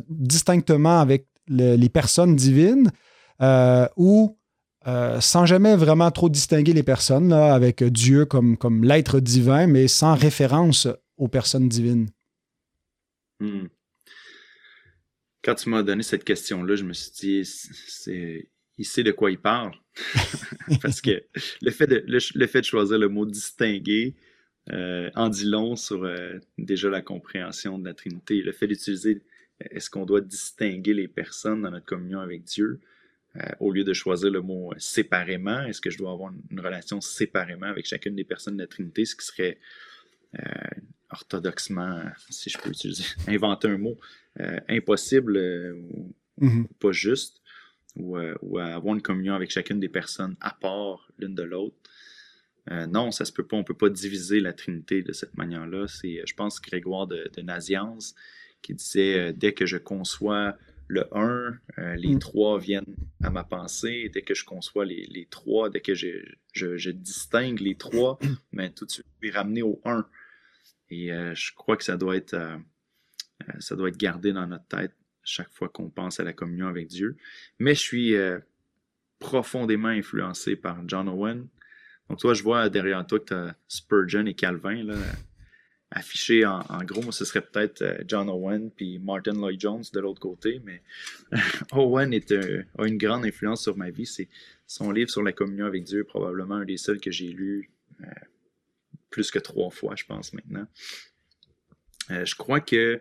[0.08, 2.92] distinctement avec les personnes divines
[3.96, 4.36] ou
[4.86, 9.88] euh, sans jamais vraiment trop distinguer les personnes, avec Dieu comme, comme l'être divin, mais
[9.88, 12.08] sans référence aux personnes divines.
[13.40, 13.66] Hmm.
[15.42, 18.48] Quand tu m'as donné cette question-là, je me suis dit, c'est,
[18.78, 19.72] il sait de quoi il parle.
[20.82, 21.22] Parce que
[21.60, 24.14] le fait, de, le, fait de choisir le mot distinguer
[24.70, 28.40] euh, en dit long sur euh, déjà la compréhension de la Trinité.
[28.40, 29.22] Le fait d'utiliser,
[29.60, 32.80] est-ce qu'on doit distinguer les personnes dans notre communion avec Dieu?
[33.36, 37.00] Euh, au lieu de choisir le mot séparément, est-ce que je dois avoir une, relation
[37.00, 39.58] séparément avec chacune des personnes de la Trinité, ce qui serait
[40.40, 40.42] euh,
[41.10, 43.96] orthodoxement, si je peux utiliser, inventer un mot,
[44.40, 45.36] euh, impossible
[45.76, 46.12] ou,
[46.44, 46.66] mm-hmm.
[46.80, 47.40] pas juste,
[47.94, 51.76] ou, avoir une communion avec chacune des personnes à part l'une de l'autre?
[52.88, 53.56] non, ça se peut pas.
[53.56, 55.88] On peut pas diviser la Trinité de cette manière-là.
[55.88, 58.14] C'est, je pense, Grégoire de, de Nazianze
[58.62, 60.56] qui disait dès que je conçois
[60.90, 62.18] le 1, euh, les mm.
[62.18, 64.10] trois viennent à ma pensée.
[64.12, 66.08] Dès que je conçois les, les trois, dès que je,
[66.52, 68.28] je, distingue les trois, mais
[68.68, 70.04] ben, tout de suite, je vais ramener au 1.
[70.90, 72.56] Et euh, je crois que ça doit être euh,
[73.60, 76.88] ça doit être gardé dans notre tête chaque fois qu'on pense à la communion avec
[76.88, 77.16] Dieu.
[77.60, 78.14] Mais je suis
[79.20, 81.46] profondément influencé par John Owen.
[82.08, 84.82] Donc toi, je vois derrière toi que tu as Spurgeon et Calvin.
[84.82, 84.96] Là,
[85.90, 90.20] affiché en, gros, ce serait peut-être euh, John Owen puis Martin Lloyd Jones de l'autre
[90.20, 90.82] côté, mais
[91.72, 94.06] Owen est, a une grande influence sur ma vie.
[94.06, 94.28] C'est
[94.66, 97.70] son livre sur la communion avec Dieu, probablement un des seuls que j'ai lu
[98.02, 98.06] euh,
[99.10, 100.66] plus que trois fois, je pense maintenant.
[102.10, 103.00] Euh, je crois que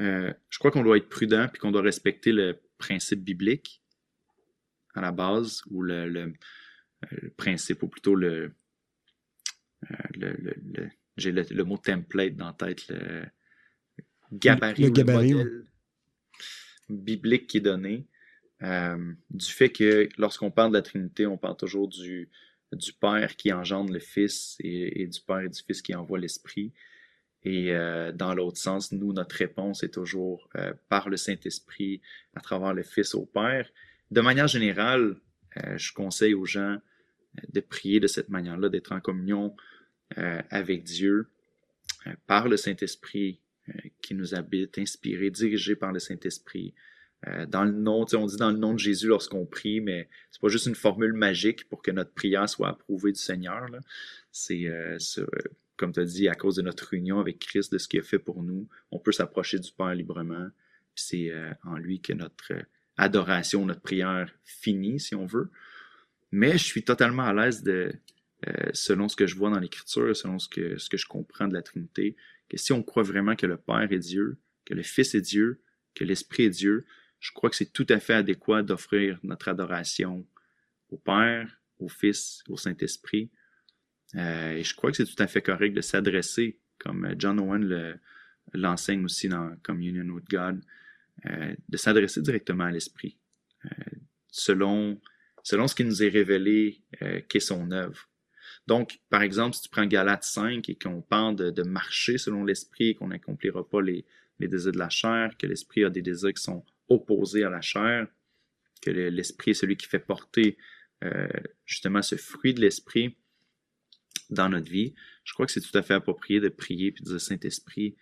[0.00, 3.82] je crois qu'on doit être prudent puis qu'on doit respecter le principe biblique
[4.94, 6.34] à la base ou le,
[7.36, 8.52] principe ou plutôt le
[11.18, 13.26] j'ai le, mot template dans la tête, le
[14.32, 15.64] gabarit, le, gabarit, modèle
[16.88, 18.06] biblique qui est donné.
[18.62, 22.28] Euh, du fait que lorsqu'on parle de la Trinité, on parle toujours du,
[22.72, 26.72] du Père qui engendre le Fils et, du Père et du Fils qui envoie l'Esprit.
[27.44, 32.00] Et euh, dans l'autre sens, nous, notre réponse est toujours euh, par le Saint-Esprit,
[32.34, 33.70] à travers le Fils au Père.
[34.10, 35.16] De manière générale,
[35.76, 36.78] je conseille aux gens
[37.52, 39.56] de prier de cette manière-là, d'être en communion
[40.16, 41.28] avec Dieu
[42.06, 46.74] euh, par le Saint-Esprit euh, qui nous habite, inspiré, dirigé par le Saint-Esprit.
[47.48, 50.48] dans le nom, on dit dans le nom de Jésus lorsqu'on prie, mais c'est pas
[50.48, 53.66] juste une formule magique pour que notre prière soit approuvée du Seigneur.
[54.30, 54.70] C'est,
[55.76, 58.04] comme tu as dit, à cause de notre union avec Christ, de ce qu'il a
[58.04, 60.48] fait pour nous, on peut s'approcher du Père librement.
[60.94, 61.32] C'est
[61.64, 62.52] en lui que notre
[62.96, 65.50] adoration, notre prière finit, si on veut.
[66.30, 67.92] Mais je suis totalement à l'aise de,
[68.46, 71.48] euh, selon ce que je vois dans l'Écriture, selon ce que, ce que je comprends
[71.48, 72.16] de la Trinité,
[72.48, 75.60] que si on croit vraiment que le Père est Dieu, que le Fils est Dieu,
[75.94, 76.86] que l'Esprit est Dieu,
[77.18, 80.24] je crois que c'est tout à fait adéquat d'offrir notre adoration
[80.90, 83.28] au Père, au Fils, au Saint-Esprit.
[84.14, 87.98] Euh, et je crois que c'est tout à fait correct de s'adresser, comme John Owen
[88.54, 90.64] l'enseigne aussi dans Communion with God,
[91.26, 93.18] euh, de s'adresser directement à l'Esprit,
[94.28, 95.00] selon,
[95.42, 96.84] selon ce qui nous est révélé
[97.28, 98.07] qu'est son œuvre.
[98.68, 102.94] Donc, par exemple, si tu prends Galates 5 et qu'on parle de, marcher selon l'esprit,
[102.94, 104.04] qu'on n'accomplira pas les,
[104.38, 108.06] désirs de la chair, que l'esprit a des désirs qui sont opposés à la chair,
[108.82, 110.58] que l'esprit est celui qui fait porter
[111.02, 111.28] euh,
[111.64, 113.16] justement ce fruit de l'esprit
[114.28, 117.02] dans notre vie, je crois que c'est tout à fait approprié de prier et de
[117.02, 117.96] dire Saint-Esprit,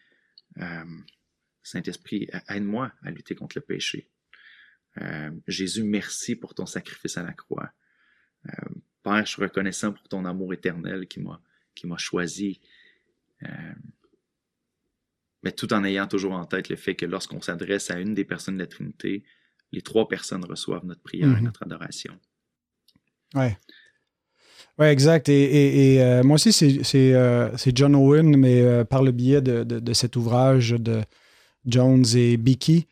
[0.59, 0.85] euh,
[1.63, 4.11] Saint-Esprit, aide-moi à lutter contre le péché.
[5.01, 7.71] Euh, Jésus, merci pour ton sacrifice à la croix.
[9.07, 11.41] Père, je suis reconnaissant pour ton amour éternel qui m'a
[11.77, 12.61] qui m'a choisi.
[13.45, 13.49] Euh,
[15.45, 18.25] mais tout en ayant toujours en tête le fait que lorsqu'on s'adresse à une des
[18.25, 19.23] personnes de la Trinité,
[19.71, 21.45] les trois personnes reçoivent notre prière et mhm.
[21.45, 22.19] notre adoration.
[23.35, 23.57] Ouais.
[24.79, 25.29] Oui, exact.
[25.29, 26.51] Et, euh, moi aussi,
[26.95, 31.03] euh, c'est John Owen, mais euh, par le biais de, cet ouvrage de
[31.65, 32.87] Jones et Bicky,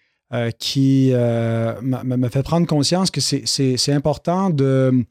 [0.58, 5.04] qui m'a fait prendre conscience que c'est important de.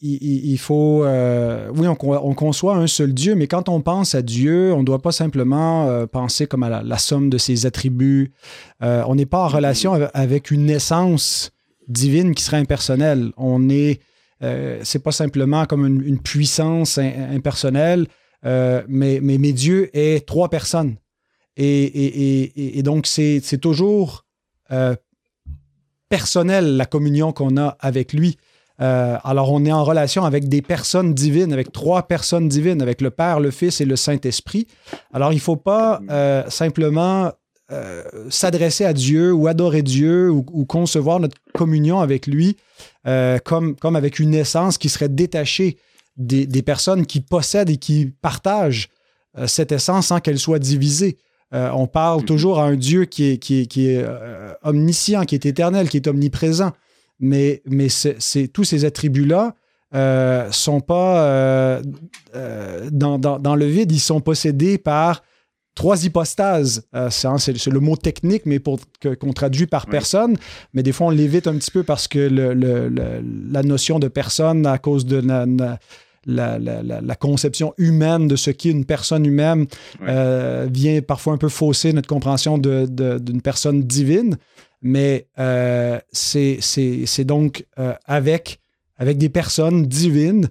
[0.00, 1.04] Il, faut.
[1.04, 5.02] oui, on, conçoit un seul Dieu, mais quand on pense à Dieu, on ne doit
[5.02, 8.32] pas simplement penser comme à la, somme de ses attributs.
[8.80, 11.50] on n'est pas en relation avec une essence
[11.88, 13.32] divine qui serait impersonnelle.
[13.36, 14.00] On est
[14.42, 18.06] euh, c'est pas simplement comme une, puissance impersonnelle,
[18.44, 20.96] euh, mais, mais, Dieu est trois personnes.
[21.56, 24.26] Et, donc, c'est toujours
[24.70, 24.96] euh,
[26.08, 28.36] personnel la communion qu'on a avec lui.
[28.78, 33.10] Alors, on est en relation avec des personnes divines, avec trois personnes divines, avec le
[33.10, 34.66] Père, le Fils et le Saint-Esprit.
[35.12, 36.00] Alors, il ne faut pas
[36.48, 37.32] simplement
[38.30, 42.56] s'adresser à Dieu ou adorer Dieu ou, concevoir notre communion avec lui
[43.06, 45.76] euh, comme, comme avec une essence qui serait détachée
[46.16, 48.88] des, personnes qui possèdent et qui partagent
[49.36, 51.18] euh, cette essence sans qu'elle soit divisée.
[51.52, 52.26] Euh, on parle mm-hmm.
[52.26, 54.06] toujours à un Dieu qui est, qui est,
[54.62, 56.72] omniscient, qui est éternel, qui est omniprésent.
[57.20, 59.54] Mais, mais c'est, tous ces attributs-là
[59.92, 61.80] ne sont pas
[62.90, 65.22] dans, dans, le vide, ils sont possédés par
[65.74, 66.86] trois hypostases.
[66.94, 70.36] Euh, c'est le mot technique, mais pour qu'on traduit par personne.
[70.72, 74.78] Mais des fois, on l'évite un petit peu parce que la notion de personne, à
[74.78, 75.22] cause de
[76.26, 79.66] la, conception humaine de ce qu'est une personne humaine,
[80.06, 84.36] euh, vient parfois un peu fausser notre compréhension d'une personne divine.
[84.84, 87.66] Mais euh, c'est donc
[88.04, 88.60] avec,
[88.96, 90.48] avec des personnes divines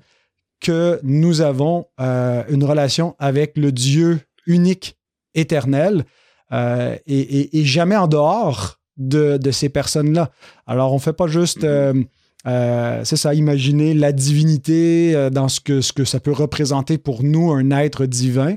[0.60, 4.98] que nous avons une relation avec le Dieu unique
[5.36, 6.04] éternel
[6.52, 10.32] euh, et, jamais en dehors de, ces personnes-là.
[10.68, 11.66] Alors, on ne fait pas juste, mm-hmm.
[11.66, 12.04] euh,
[12.48, 17.24] euh, c'est ça, imaginer la divinité dans ce que, ce que ça peut représenter pour
[17.24, 18.56] nous, un être divin,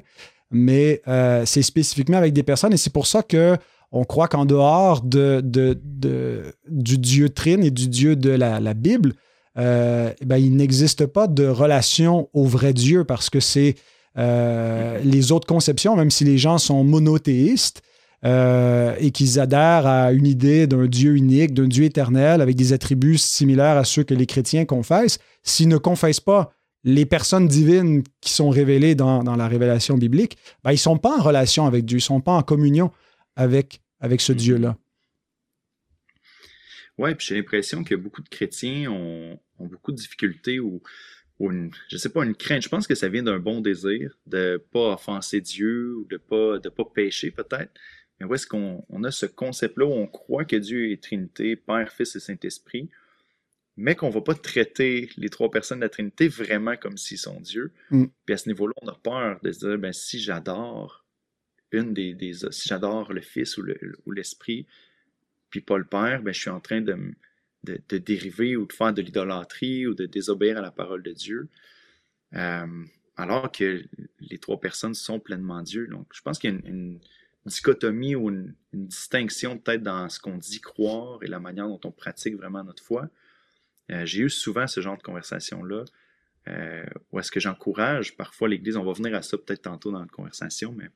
[0.51, 1.01] mais
[1.45, 3.57] c'est spécifiquement avec des personnes et c'est pour ça que
[3.93, 9.15] on croit qu'en dehors de, de, du Dieu Trine et du Dieu de la, Bible,
[9.57, 13.77] ben, il n'existe pas de relation au vrai Dieu parce que c'est
[14.19, 17.83] euh, les autres conceptions, même si les gens sont monothéistes
[18.25, 22.73] euh, et qu'ils adhèrent à une idée d'un Dieu unique, d'un Dieu éternel avec des
[22.73, 26.51] attributs similaires à ceux que les chrétiens confessent, s'ils ne confessent pas
[26.83, 31.19] les personnes divines qui sont révélées dans, la révélation biblique, ben, ils ne sont pas
[31.19, 32.91] en relation avec Dieu, ils ne sont pas en communion
[33.37, 34.37] avec, avec ce mm-hmm.
[34.37, 34.79] Dieu-là.
[36.99, 40.83] Oui, puis j'ai l'impression que beaucoup de chrétiens ont, ont beaucoup de difficultés ou
[41.39, 42.63] ou une, je sais pas, une crainte.
[42.63, 46.59] Je pense que ça vient d'un bon désir de pas offenser Dieu ou de pas,
[46.59, 47.73] de pas pécher peut-être.
[48.19, 51.57] Mais où est-ce qu'on on a ce concept-là où on croit que Dieu est Trinité,
[51.57, 52.89] Père, Fils et Saint-Esprit,
[53.77, 57.41] mais qu'on va pas traiter les trois personnes de la Trinité vraiment comme s'ils sont
[57.41, 57.73] Dieu.
[57.91, 58.07] Mm.
[58.25, 61.05] Puis à ce niveau-là, on a peur de se dire, ben, si j'adore
[61.73, 63.77] une des, des si j'adore le Fils ou, le,
[64.07, 64.67] ou l'Esprit,
[65.51, 66.97] puis pas le Père, ben, je suis en train de
[67.67, 71.49] de, dériver ou de faire de l'idolâtrie ou de désobéir à la parole de Dieu.
[72.35, 72.85] Euh,
[73.17, 73.85] alors que
[74.21, 75.87] les trois personnes sont pleinement Dieu.
[75.87, 77.01] Donc, je pense qu'il y a une,
[77.47, 81.93] dichotomie ou une, distinction peut-être dans ce qu'on dit croire et la manière dont on
[81.93, 83.09] pratique vraiment notre foi.
[83.91, 85.85] Euh, j'ai eu souvent ce genre de conversation-là,
[86.49, 90.01] euh, où est-ce que j'encourage parfois l'Église, on va venir à ça peut-être tantôt dans
[90.01, 90.91] la conversation, mais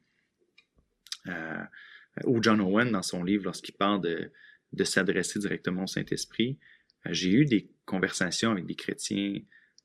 [2.25, 4.31] ou John Owen dans son livre, lorsqu'il parle de,
[4.73, 6.59] de s'adresser directement au Saint-Esprit.
[7.07, 9.41] Euh, j'ai eu des conversations avec des chrétiens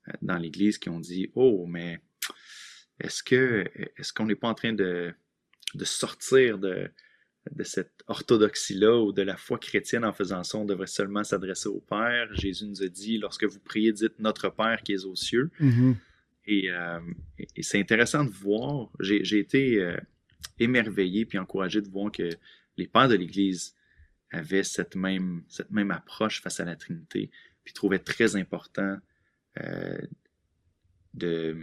[0.07, 1.99] euh, dans l'Église qui ont dit Oh, mais
[2.99, 3.65] est-ce que
[3.97, 5.13] est-ce qu'on n'est pas en train de,
[5.73, 6.89] de sortir de,
[7.51, 11.67] de cette orthodoxie-là ou de la foi chrétienne en faisant ça, on devrait seulement s'adresser
[11.67, 12.33] au Père.
[12.33, 15.51] Jésus nous a dit, lorsque vous priez, dites Notre Père qui est aux cieux.
[15.59, 15.95] Mm-hmm.
[16.47, 16.99] Euh,
[17.39, 19.95] et, c'est intéressant de voir, j'ai été
[20.59, 22.29] émerveillé puis encouragé de voir que
[22.77, 23.75] les pères de l'Église
[24.31, 27.31] avait cette même, cette même approche face à la Trinité,
[27.63, 28.97] puis trouvait très important
[29.61, 29.97] euh,
[31.13, 31.57] de,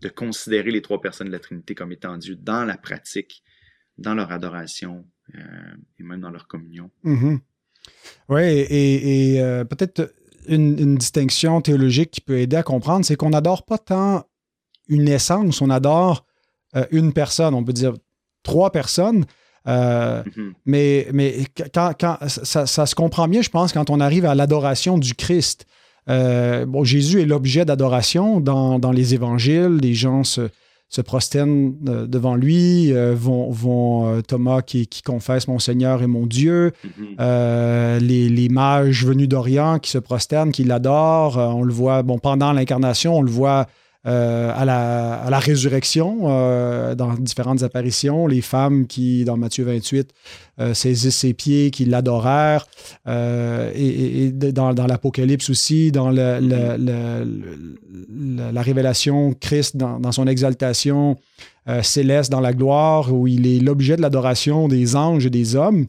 [0.00, 3.42] de considérer les trois personnes de la Trinité comme étant Dieu dans la pratique,
[3.96, 5.40] dans leur adoration euh,
[5.98, 6.90] et même dans leur communion.
[7.04, 7.40] Mm-hmm.
[8.28, 10.14] Oui, et, euh, peut-être
[10.46, 14.24] une, distinction théologique qui peut aider à comprendre, c'est qu'on n'adore pas tant
[14.88, 16.24] une essence, on adore
[16.90, 17.94] une personne, on peut dire
[18.42, 19.24] trois personnes,
[19.66, 20.52] Mm-hmm.
[20.64, 25.14] Mais, mais quand, ça, se comprend bien, je pense, quand on arrive à l'adoration du
[25.14, 25.66] Christ.
[26.06, 29.76] bon, Jésus est l'objet d'adoration dans, dans, les évangiles.
[29.76, 30.48] Les gens se,
[30.88, 36.02] se prosternent euh, devant lui, euh, vont, vont euh, Thomas qui, qui, confesse Mon Seigneur
[36.02, 36.72] et mon Dieu,
[37.18, 41.36] les, les, mages venus d'Orient qui se prosternent, qui l'adorent.
[41.36, 43.66] on le voit, bon, pendant l'incarnation, on le voit
[44.06, 50.10] euh, à, la, résurrection, euh, dans différentes apparitions, les femmes qui, dans Matthieu 28,
[50.60, 52.68] euh, saisissent ses pieds, qui l'adorèrent,
[53.06, 56.38] et, dans, l'Apocalypse aussi, dans la
[58.62, 61.16] révélation, Christ dans, dans son exaltation
[61.82, 65.86] céleste dans la gloire, où il est l'objet de l'adoration des anges et des hommes.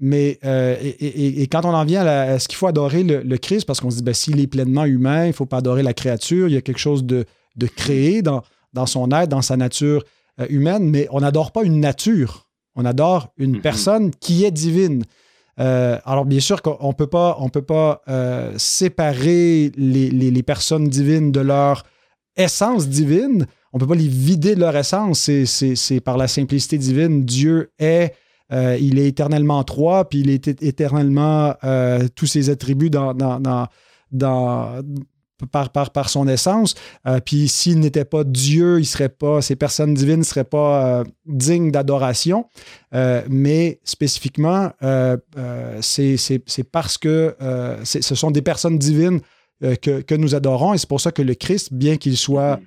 [0.00, 3.80] Mais euh, et, quand on en vient à, ce qu'il faut adorer le, Christ, parce
[3.80, 6.48] qu'on se dit, ben, s'il est pleinement humain, il ne faut pas adorer la créature,
[6.48, 7.24] il y a quelque chose de,
[7.56, 8.42] de créé dans,
[8.72, 10.04] dans son être, dans sa nature
[10.40, 13.60] euh, humaine, mais on n'adore pas une nature, on adore une mm-hmm.
[13.60, 15.02] personne qui est divine.
[15.58, 18.02] Euh, alors, bien sûr qu'on ne peut pas, on peut pas
[18.56, 21.82] séparer les, les, les, personnes divines de leur
[22.36, 23.46] essence divine.
[23.72, 25.28] On ne peut pas les vider de leur essence.
[25.44, 27.24] C'est par la simplicité divine.
[27.24, 28.14] Dieu est
[28.52, 33.14] euh, il est éternellement trois, puis il est éternellement euh, tous ses attributs dans,
[35.52, 36.74] par, par, son essence.
[37.06, 41.04] Euh, puis s'il n'était pas Dieu, il serait pas, ces personnes divines ne seraient pas
[41.26, 42.46] dignes d'adoration.
[42.92, 44.70] mais spécifiquement,
[45.80, 47.36] c'est parce que
[47.84, 49.20] ce sont des personnes divines
[49.60, 50.72] que, que, nous adorons.
[50.72, 52.60] Et c'est pour ça que le Christ, bien qu'il soit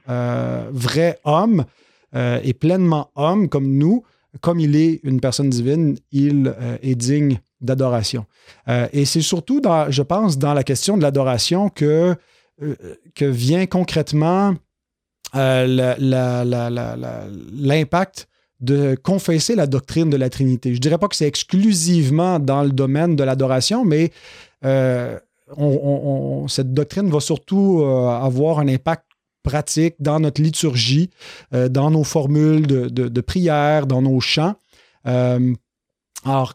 [0.71, 1.65] vrai homme
[2.13, 4.03] et pleinement homme comme nous,
[4.39, 8.25] comme il est une personne divine, il euh, est digne d'adoration.
[8.69, 12.15] Euh, et c'est surtout, dans, je pense, dans la question de l'adoration que,
[12.61, 12.75] euh,
[13.13, 14.55] que vient concrètement
[15.33, 15.87] l'impact
[18.59, 20.69] de confesser la doctrine de la Trinité.
[20.71, 24.11] Je ne dirais pas que c'est exclusivement dans le domaine de l'adoration, mais
[26.47, 29.05] cette doctrine va surtout avoir un impact
[29.41, 31.09] pratique dans notre liturgie,
[31.53, 34.55] euh, dans nos formules de, prière, dans nos chants.
[35.07, 35.53] Euh,
[36.25, 36.53] alors,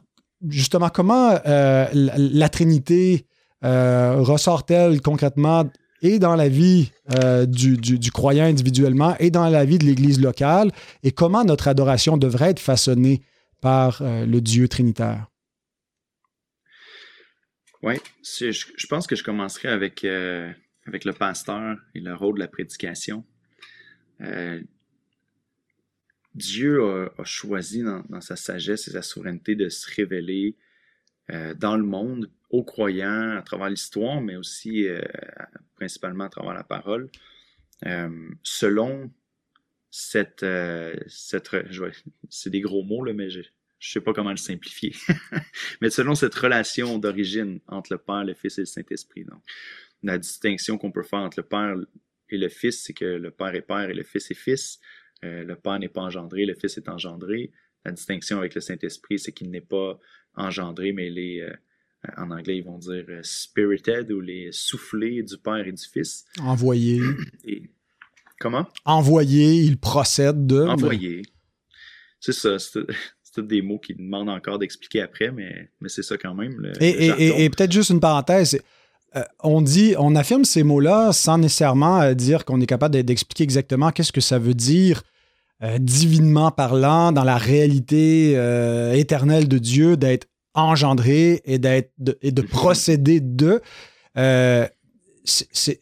[0.48, 3.26] justement, comment euh, la, Trinité
[3.62, 5.64] ressort-elle concrètement
[6.02, 6.92] et dans la vie
[7.48, 10.70] du, croyant individuellement et dans la vie de l'Église locale,
[11.02, 13.22] et comment notre adoration devrait être façonnée
[13.60, 15.26] par le Dieu trinitaire?
[17.82, 20.06] Oui, je, pense que je commencerai avec
[20.86, 23.24] avec le pasteur et le rôle de la prédication.
[24.20, 24.62] Euh,
[26.34, 30.56] Dieu a, choisi dans, sa sagesse et sa souveraineté de se révéler
[31.30, 35.00] euh, dans le monde aux croyants à travers l'histoire, mais aussi euh,
[35.76, 37.10] principalement à travers la parole,
[38.42, 39.10] selon
[39.90, 40.44] cette,
[41.08, 43.44] c'est des gros mots là, mais je, ne
[43.80, 44.94] sais pas comment le simplifier,
[45.80, 49.24] mais selon cette relation d'origine entre le Père, le Fils et le Saint-Esprit.
[49.24, 49.42] Donc,
[50.02, 51.74] la distinction qu'on peut faire entre le Père
[52.28, 54.78] et le Fils, c'est que le Père est Père et le Fils est Fils.
[55.24, 57.50] Euh, le Père n'est pas engendré, le Fils est engendré.
[57.84, 59.98] La distinction avec le Saint-Esprit, c'est qu'il n'est pas
[60.34, 61.52] engendré, mais il est, euh,
[62.16, 66.24] en anglais, ils vont dire euh, spirited ou les soufflés du Père et du Fils.
[66.40, 67.00] Envoyé.
[68.40, 68.66] Comment?
[68.84, 70.60] Envoyé, il procède de.
[70.60, 71.22] Envoyé.
[72.20, 72.58] C'est ça.
[72.58, 76.72] C'est des mots qui demandent encore d'expliquer après, mais, mais c'est ça quand même.
[76.80, 78.58] et peut-être juste une parenthèse
[79.14, 83.44] euh, on dit, on affirme ces mots-là sans nécessairement euh, dire qu'on est capable d'expliquer
[83.44, 85.02] exactement qu'est-ce que ça veut dire
[85.62, 88.32] euh, divinement parlant dans la réalité
[88.94, 93.62] éternelle de Dieu d'être engendré et de procéder de.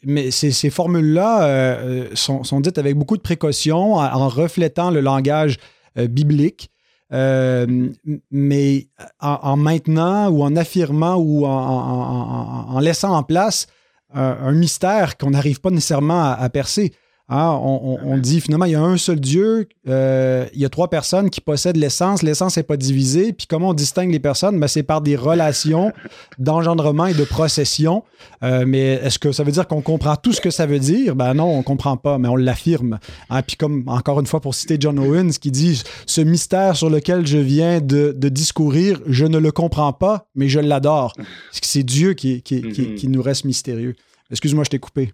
[0.05, 5.59] mais ces, formules-là sont, dites avec beaucoup de précaution, en reflétant le langage
[5.97, 6.70] biblique.
[7.12, 7.90] Euh,
[8.30, 8.88] mais
[9.20, 13.66] en, maintenant ou en affirmant ou en, laissant en place
[14.12, 16.92] un, mystère qu'on n'arrive pas nécessairement à percer.
[17.31, 20.89] Hein, on, dit finalement, il y a un seul Dieu, euh, il y a trois
[20.89, 23.33] personnes qui possèdent l'essence, l'essence n'est pas divisée.
[23.33, 24.61] Puis comment on distingue les personnes?
[24.61, 25.91] Ben, c'est par des relations
[26.39, 28.05] d'engendrement et de procession.
[28.43, 31.16] Euh, mais est-ce que ça veut dire qu'on comprend tout ce que ça veut dire?
[31.16, 32.99] Ben non, on ne comprend pas, mais on l'affirme.
[33.31, 36.91] Hein, puis comme, encore une fois, pour citer John Owens, qui dit, ce mystère sur
[36.91, 41.14] lequel je viens de, discourir, je ne le comprends pas, mais je l'adore.
[41.53, 43.95] C'est Dieu qui, qui, qui, qui nous reste mystérieux.
[44.31, 45.12] Excuse-moi, je t'ai coupé.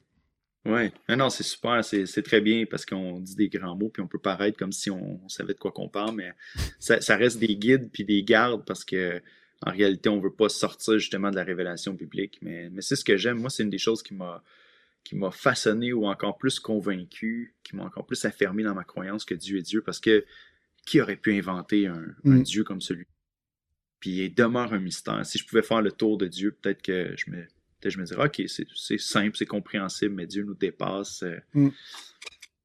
[0.67, 4.07] Oui, non, c'est super, c'est très bien parce qu'on dit des grands mots, puis on
[4.07, 6.33] peut paraître comme si on, savait de quoi qu'on parle, mais
[6.79, 9.23] ça, reste des guides puis des gardes parce que
[9.63, 12.39] en réalité, on veut pas sortir justement de la révélation publique.
[12.41, 13.39] Mais, mais c'est ce que j'aime.
[13.39, 14.43] Moi, c'est une des choses qui m'a
[15.03, 19.25] qui m'a façonné ou encore plus convaincu, qui m'a encore plus affirmé dans ma croyance
[19.25, 20.25] que Dieu est Dieu, parce que
[20.87, 22.43] qui aurait pu inventer un, Mm.
[22.43, 23.07] Dieu comme celui
[23.99, 25.25] Puis il demeure un mystère.
[25.25, 27.47] Si je pouvais faire le tour de Dieu, peut-être que je me,
[27.89, 31.69] je me dirais, OK, c'est simple, c'est compréhensible, mais Dieu nous dépasse euh, Mm.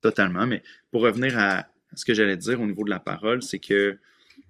[0.01, 0.45] totalement.
[0.47, 0.61] Mais
[0.91, 3.97] pour revenir à, à ce que j'allais dire au niveau de la parole, c'est que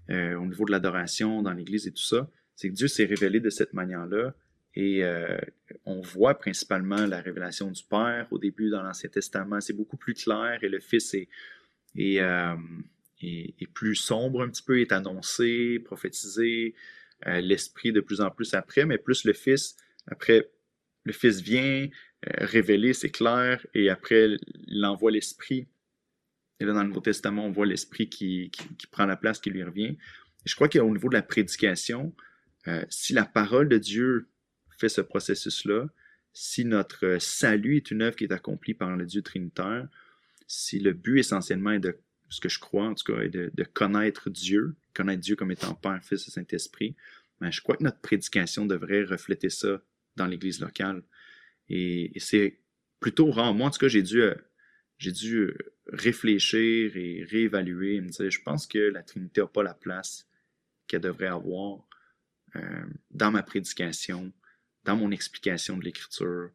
[0.10, 3.40] euh, au niveau de l'adoration dans l'Église et tout ça, c'est que Dieu s'est révélé
[3.40, 4.34] de cette manière-là.
[4.78, 5.38] Et euh,
[5.86, 9.62] on voit principalement la révélation du Père au début dans l'Ancien Testament.
[9.62, 11.30] C'est beaucoup plus clair et le Fils est,
[11.96, 12.56] est, euh,
[13.22, 16.76] est- est plus sombre un petit peu, est annoncé, prophétisé.
[17.26, 19.78] Euh, L'Esprit de plus en plus après, mais plus le Fils.
[20.08, 20.50] Après,
[21.06, 21.88] le Fils vient
[22.28, 24.38] euh, révéler, c'est clair, et après,
[24.68, 25.68] il envoie l'Esprit.
[26.60, 28.52] Et là, dans le Nouveau Testament, on voit l'Esprit qui,
[28.92, 29.98] prend la place qui lui revient.
[30.46, 32.14] Je crois qu'au niveau de la prédication,
[32.68, 34.28] euh, si la parole de Dieu
[34.78, 35.88] fait ce processus-là,
[36.34, 39.88] si notre salut est une œuvre qui est accomplie par le Dieu trinitaire,
[40.48, 41.98] si le but essentiellement est de,
[42.30, 45.52] ce que je crois en tout cas, est de, de connaître Dieu, connaître Dieu comme
[45.52, 46.96] étant Père, Fils et Saint-Esprit,
[47.40, 49.82] ben, je crois que notre prédication devrait refléter ça
[50.16, 51.04] dans l'Église locale.
[51.70, 52.60] Et, c'est
[53.00, 53.54] plutôt rare.
[53.54, 54.36] Moi, en tout cas, j'ai dû, euh,
[54.98, 55.58] j'ai dû euh,
[55.88, 60.28] réfléchir et réévaluer et me dire, je pense que la Trinité n'a pas la place
[60.88, 61.86] qu'elle devrait avoir
[62.56, 64.32] euh, dans ma prédication,
[64.84, 66.52] dans mon explication de l'Écriture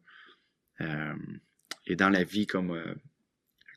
[1.85, 2.75] et dans la vie comme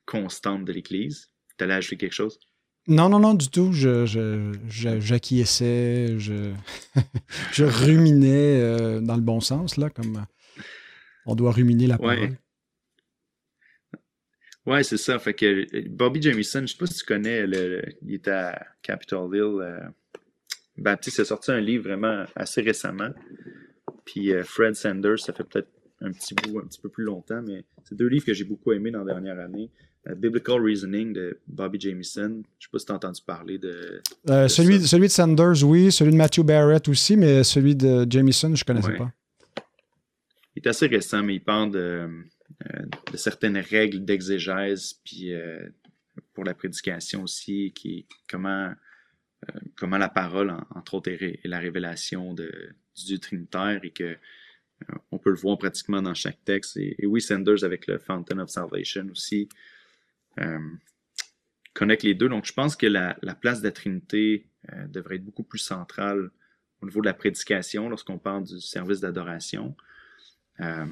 [0.06, 1.30] constante de l'Église.
[1.58, 2.40] Tu allais ajouter quelque chose?
[2.86, 3.72] Non, non, non, du tout.
[3.72, 6.52] Je, je, je- j'acquiesçais, je,
[7.52, 10.62] je ruminais euh, dans le bon sens, là, comme euh,
[11.26, 12.14] on doit ruminer la Ouais.
[12.16, 12.36] parole.
[14.66, 15.18] Ouais, c'est ça.
[15.18, 19.34] Fait que Bobby Jamieson, je sais pas si tu connais, le- il était à Capitol
[19.34, 19.60] Hill.
[19.60, 19.80] Euh,
[20.76, 23.10] Baptiste a sorti un livre vraiment assez récemment.
[24.04, 25.68] Puis euh, Fred Sanders, ça fait peut-être
[26.00, 28.72] un petit bout, un petit peu plus longtemps, mais c'est deux livres que j'ai beaucoup
[28.72, 29.70] aimés dans la dernière année.
[30.08, 32.42] Euh, Biblical Reasoning de Bobby Jamieson.
[32.58, 34.02] Je sais pas si tu as entendu parler de.
[34.28, 34.86] Euh, celui, ça.
[34.88, 35.90] celui de Sanders, oui.
[35.90, 38.98] Celui de Matthew Barrett aussi, mais celui de Jamieson, je ne connaissais Ouais.
[38.98, 39.12] pas.
[40.56, 42.82] Il est assez récent, mais il parle de, euh,
[43.12, 45.32] de certaines règles d'exégèse, puis
[46.32, 48.72] pour la prédication aussi, qui comment,
[49.76, 52.44] comment la parole, en- entre autres, est, la révélation de,
[52.96, 54.16] du Dieu trinitaire et que
[55.10, 56.76] on peut le voir pratiquement dans chaque texte.
[56.76, 59.48] Et, et oui, Sanders avec le Fountain of Salvation aussi
[61.74, 62.28] connecte les deux.
[62.28, 65.58] Donc, je pense que la, la place de la Trinité euh, devrait être beaucoup plus
[65.58, 66.30] centrale
[66.80, 69.76] au niveau de la prédication lorsqu'on parle du service d'adoration.
[70.60, 70.86] Euh,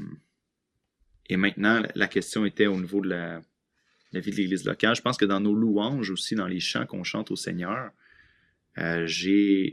[1.28, 3.40] et maintenant, la- question était au niveau de la,
[4.12, 4.96] vie de l'Église locale.
[4.96, 7.90] Je pense que dans nos louanges aussi, dans les chants qu'on chante au Seigneur,
[8.78, 9.06] euh,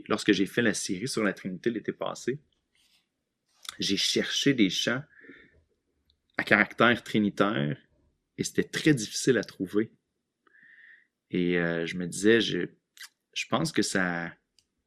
[0.08, 2.38] lorsque j'ai fait la série sur la Trinité l'été passé,
[3.78, 5.02] j'ai cherché des chants
[6.36, 7.76] à caractère trinitaire
[8.40, 9.92] et c'était très difficile à trouver.
[11.30, 12.60] Et euh, je me disais, je,
[13.34, 14.32] je pense que ça,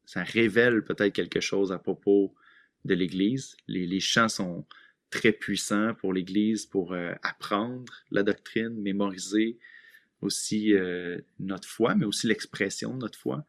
[0.04, 2.34] ça révèle peut-être quelque chose à propos
[2.84, 3.56] de l'Église.
[3.68, 4.66] Les, les chants sont
[5.08, 9.56] très puissants pour l'Église pour euh, apprendre la doctrine, mémoriser
[10.20, 13.46] aussi euh, notre foi, mais aussi l'expression de notre foi.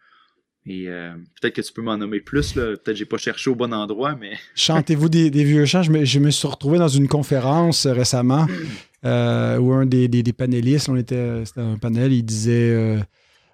[0.68, 2.66] Et euh, peut-être que tu peux m'en nommer plus, là.
[2.68, 5.84] peut-être que j'ai pas cherché au bon endroit, mais Chantez-vous des, des vieux chants.
[5.84, 8.48] Je me, je me suis retrouvé dans une conférence récemment
[9.06, 13.00] euh, où un des, des- des panélistes, on était, c'était un panel, il disait euh,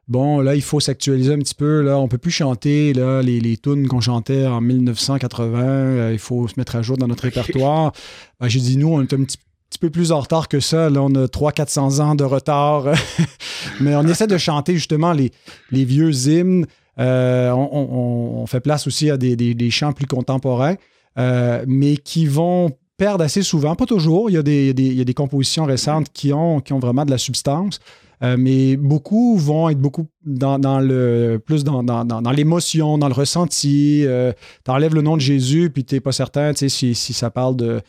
[0.08, 1.82] Bon, là, il faut s'actualiser un petit peu.
[1.82, 5.60] Là, on peut plus chanter là, les, les tunes qu'on chantait en 1980.
[5.64, 7.94] euh, il faut se mettre à jour dans notre répertoire.
[8.40, 9.38] Ben, J'ai dit Nous, on est un petit,
[9.70, 10.90] petit peu plus en retard que ça.
[10.90, 12.88] Là, on a 300-400 ans de retard.
[13.80, 15.32] Mais on essaie de chanter justement les,
[15.72, 16.66] les vieux hymnes.
[17.00, 20.76] Euh, on, on- on fait place aussi à des, des- des chants plus contemporains,
[21.18, 22.72] euh, mais qui vont
[23.02, 24.30] perdre assez souvent, pas toujours.
[24.30, 26.32] Il y a des, il y a des- il y a des compositions récentes qui
[26.34, 27.80] ont, qui ont vraiment de la substance,
[28.22, 33.08] euh, mais beaucoup vont être beaucoup dans, dans le plus dans, dans, dans- l'émotion, dans
[33.08, 34.04] le ressenti.
[34.06, 34.34] Euh,
[34.64, 37.82] T'enlèves le nom de Jésus, puis t'es pas certain si, si ça parle de.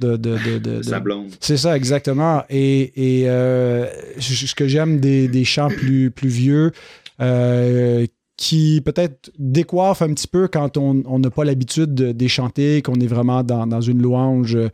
[0.00, 1.28] de, de, de- de- sa blonde.
[1.40, 2.42] c'est ça, exactement.
[2.50, 3.86] Et, et, euh,
[4.18, 6.72] ce que j'aime des, des chants plus, plus vieux,
[7.20, 8.04] euh,
[8.36, 12.82] qui peut-être décoiffent un petit peu quand on n'a pas l'habitude de, de les chanter,
[12.82, 14.68] qu'on est vraiment dans, dans une louange euh,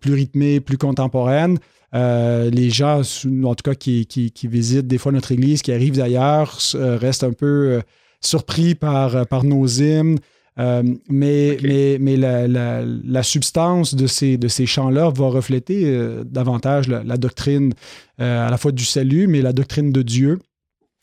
[0.00, 1.58] plus rythmée, plus contemporaine.
[1.94, 3.02] Euh, les gens,
[3.44, 6.96] en tout cas, qui, qui- qui visitent des fois notre église, qui arrivent d'ailleurs, euh,
[6.96, 7.80] restent un peu euh,
[8.20, 10.18] surpris par, par nos hymnes.
[10.58, 15.82] Mais mais, mais la, la- la substance de ces, de ces chants-là va refléter
[16.24, 17.72] davantage la, la doctrine
[18.18, 20.38] à la fois du salut, mais la doctrine de Dieu,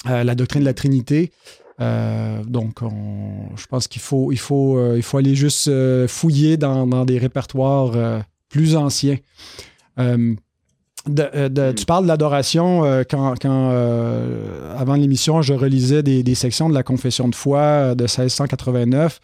[0.06, 1.32] la doctrine de la Trinité.
[1.80, 6.08] Euh, donc, on- je pense qu'il faut, il faut, euh, il faut aller juste euh,
[6.08, 9.18] fouiller dans, dans des répertoires plus anciens.
[9.98, 10.36] Hmm.
[11.06, 13.36] Tu parles de l'adoration quand,
[14.78, 19.20] avant l'émission, je relisais des, sections de la Confession de foi de 1689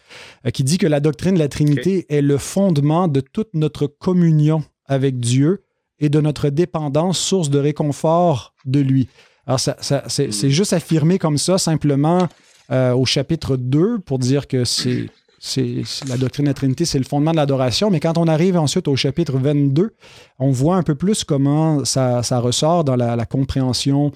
[0.52, 4.62] qui dit que la doctrine de la Trinité est le fondement de toute notre communion
[4.84, 5.62] avec Dieu
[6.00, 9.08] et de notre dépendance, source de réconfort de lui.
[9.46, 10.48] Alors, ça, c'est hmm.
[10.48, 12.28] juste affirmé comme ça, simplement
[12.70, 15.06] au chapitre 2, pour dire que c'est
[15.42, 17.90] c'est la doctrine de la Trinité, c'est le fondement de l'adoration.
[17.90, 19.94] Mais quand on arrive ensuite au chapitre 22,
[20.38, 24.12] on voit un peu plus comment ça, ressort dans la, compréhension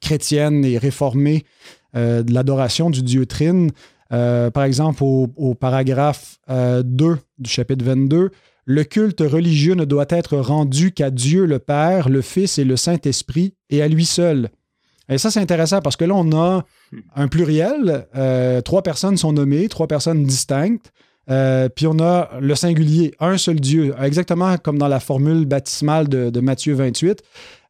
[0.00, 1.44] chrétienne et réformée
[1.94, 3.70] euh, de l'adoration du Dieu Trine.
[4.12, 8.30] Euh, par exemple, au, paragraphe 2 euh, du chapitre 22,
[8.64, 12.76] le culte religieux ne doit être rendu qu'à Dieu le Père, le Fils et le
[12.76, 14.50] Saint-Esprit, et à lui seul.
[15.08, 16.64] Et ça, c'est intéressant parce que là, on a
[17.14, 18.06] un pluriel.
[18.16, 20.92] Euh, trois personnes sont nommées, trois personnes distinctes.
[21.30, 26.08] Euh, puis on a le singulier, un seul Dieu, exactement comme dans la formule baptismale
[26.08, 27.22] de, Matthieu 28,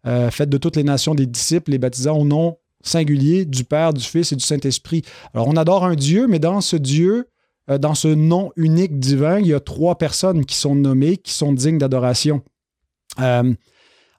[0.07, 3.95] euh, faite de toutes les nations des disciples, les baptisants au nom singulier du Père,
[3.95, 5.03] du Fils et du Saint-Esprit.
[5.33, 7.29] Alors on adore un Dieu, mais dans ce Dieu,
[7.69, 11.53] dans ce nom unique divin, il y a trois personnes qui sont nommées, qui sont
[11.53, 12.43] dignes d'adoration.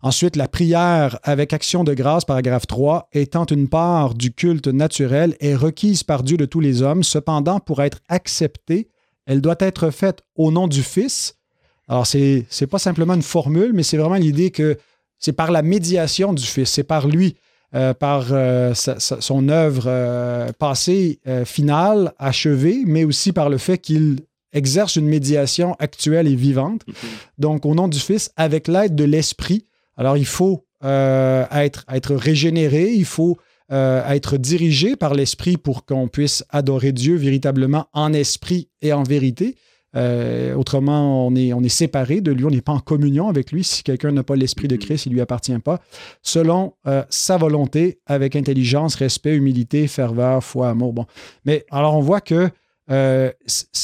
[0.02, 5.36] Ensuite, la prière avec action de grâce, paragraphe 3, étant une part du culte naturel,
[5.40, 7.04] est requise par Dieu de tous les hommes.
[7.04, 8.90] Cependant, pour être acceptée,
[9.26, 11.38] elle doit être faite au nom du Fils.
[11.88, 14.78] Alors, ce n'est pas simplement une formule, mais c'est vraiment l'idée que
[15.18, 17.36] c'est par la médiation du Fils, c'est par lui,
[17.76, 24.20] euh, par euh, son œuvre euh, passée, finale, achevée, mais aussi par le fait qu'il
[24.54, 26.84] exerce une médiation actuelle et vivante.
[26.88, 26.94] Mm-hmm.
[27.38, 29.66] Donc, au nom du Fils, avec l'aide de l'Esprit,
[29.98, 33.38] alors, il faut être, être régénéré, il faut
[33.70, 39.56] être dirigé par l'Esprit pour qu'on puisse adorer Dieu véritablement en esprit et en vérité.
[39.96, 43.52] Euh, autrement, on est, on est séparé de lui, on n'est pas en communion avec
[43.52, 43.64] lui.
[43.64, 44.80] Si quelqu'un n'a pas l'Esprit de mm-hmm.
[44.80, 45.80] Christ, il ne lui appartient pas.
[46.22, 46.74] Selon
[47.10, 50.94] sa volonté, avec intelligence, respect, humilité, ferveur, foi, amour.
[50.94, 51.06] Bon.
[51.46, 52.50] Mais alors, on voit que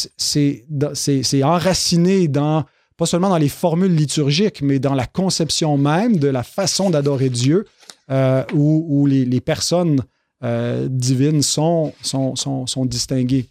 [0.07, 2.65] c'est enraciné dans
[3.01, 7.31] pas seulement dans les formules liturgiques, mais dans la conception même de la façon d'adorer
[7.31, 7.65] Dieu,
[8.11, 10.03] euh, où, les, personnes
[10.43, 13.47] euh, divines sont, sont, sont, distinguées.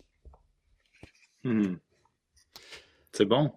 [1.43, 1.75] Hmm.
[3.13, 3.51] C'est bon.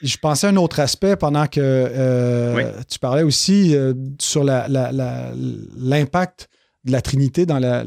[0.00, 3.74] Je pensais à un autre aspect pendant que euh, tu parlais aussi
[4.20, 6.48] sur l'impact
[6.84, 7.82] de la Trinité dans la,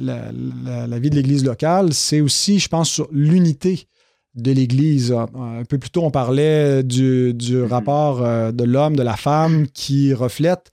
[1.00, 1.94] vie de l'Église locale.
[1.94, 3.88] C'est aussi, je pense, sur l'unité
[4.36, 5.12] de l'Église.
[5.12, 7.68] Un peu plus tôt, on parlait du, mm-hmm.
[7.68, 10.72] rapport euh, de l'homme, de la femme, qui reflète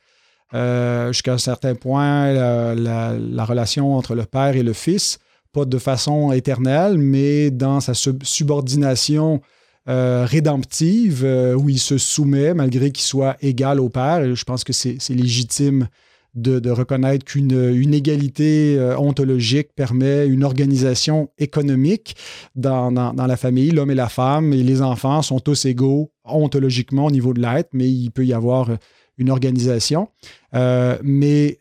[0.54, 5.18] euh, jusqu'à un certain point la, relation entre le Père et le Fils,
[5.52, 9.40] pas de façon éternelle, mais dans sa subordination
[9.88, 11.24] euh, rédemptive,
[11.56, 14.34] où il se soumet malgré qu'il soit égal au Père.
[14.34, 15.88] Je pense que c'est légitime
[16.34, 22.16] de, reconnaître qu'une égalité euh, ontologique permet une organisation économique
[22.54, 23.70] dans, la famille.
[23.70, 27.70] L'homme et la femme et les enfants sont tous égaux ontologiquement au niveau de l'être,
[27.72, 28.76] mais il peut y avoir euh,
[29.16, 30.08] une organisation.
[30.54, 31.58] Euh, mais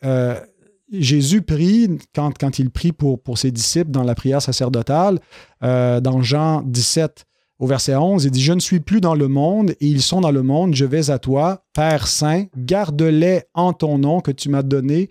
[0.92, 5.18] Jésus prie, quand, il prie pour ses disciples dans la prière sacerdotale,
[5.60, 7.26] dans Jean 17,
[7.58, 10.20] au verset 11, il dit, Je ne suis plus dans le monde et ils sont
[10.20, 14.48] dans le monde, je vais à toi, Père Saint, garde-les en ton nom que tu
[14.48, 15.10] m'as donné,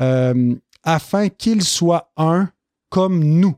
[0.00, 2.50] euh, afin qu'ils soient un
[2.88, 3.54] comme nous.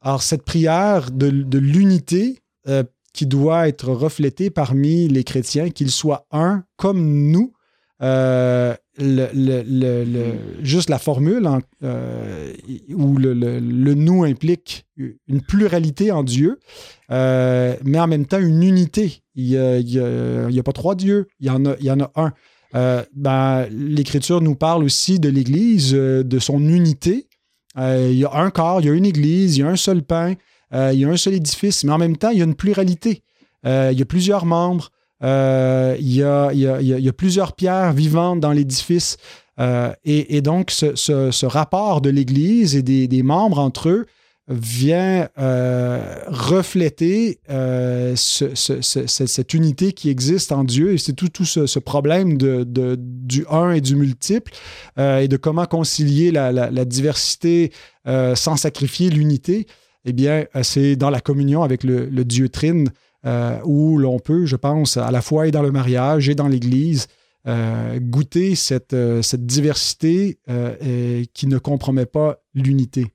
[0.00, 6.26] Alors cette prière de, l'unité euh, qui doit être reflétée parmi les chrétiens, qu'ils soient
[6.32, 7.52] un comme nous,
[8.02, 11.48] euh, juste la formule
[11.82, 12.52] euh,
[12.90, 13.34] où le,
[13.94, 16.60] nous implique une pluralité en Dieu,
[17.10, 19.22] euh, mais en même temps une unité.
[19.34, 21.64] Il n'y a, pas trois dieux, il y en
[22.00, 22.32] a, un.
[23.14, 27.28] Ben, L'Écriture nous parle aussi de l'Église, de son unité.
[27.78, 30.02] il y a un corps, il y a une Église, il y a un seul
[30.02, 30.34] pain,
[30.72, 33.22] il y a un seul édifice, mais en même temps, il y a une pluralité.
[33.64, 34.90] il y a plusieurs membres.
[35.22, 39.16] Euh, il y, a, plusieurs pierres vivantes dans l'édifice.
[39.60, 44.06] Euh, et, donc, ce, rapport de l'Église et des, membres entre eux
[44.48, 47.38] vient euh, refléter
[48.16, 50.94] cette unité qui existe en Dieu.
[50.94, 54.52] Et c'est tout, ce, problème du un et du multiple
[54.98, 57.72] et de comment concilier la, diversité
[58.06, 59.66] sans sacrifier l'unité.
[60.04, 62.88] Eh bien, c'est dans la communion avec le, le Dieu Trine
[63.24, 66.48] euh, où l'on peut, je pense, à la fois et dans le mariage et dans
[66.48, 67.06] l'Église,
[67.46, 70.38] euh, goûter cette, euh, cette diversité
[71.34, 73.06] qui ne compromet pas l'unité.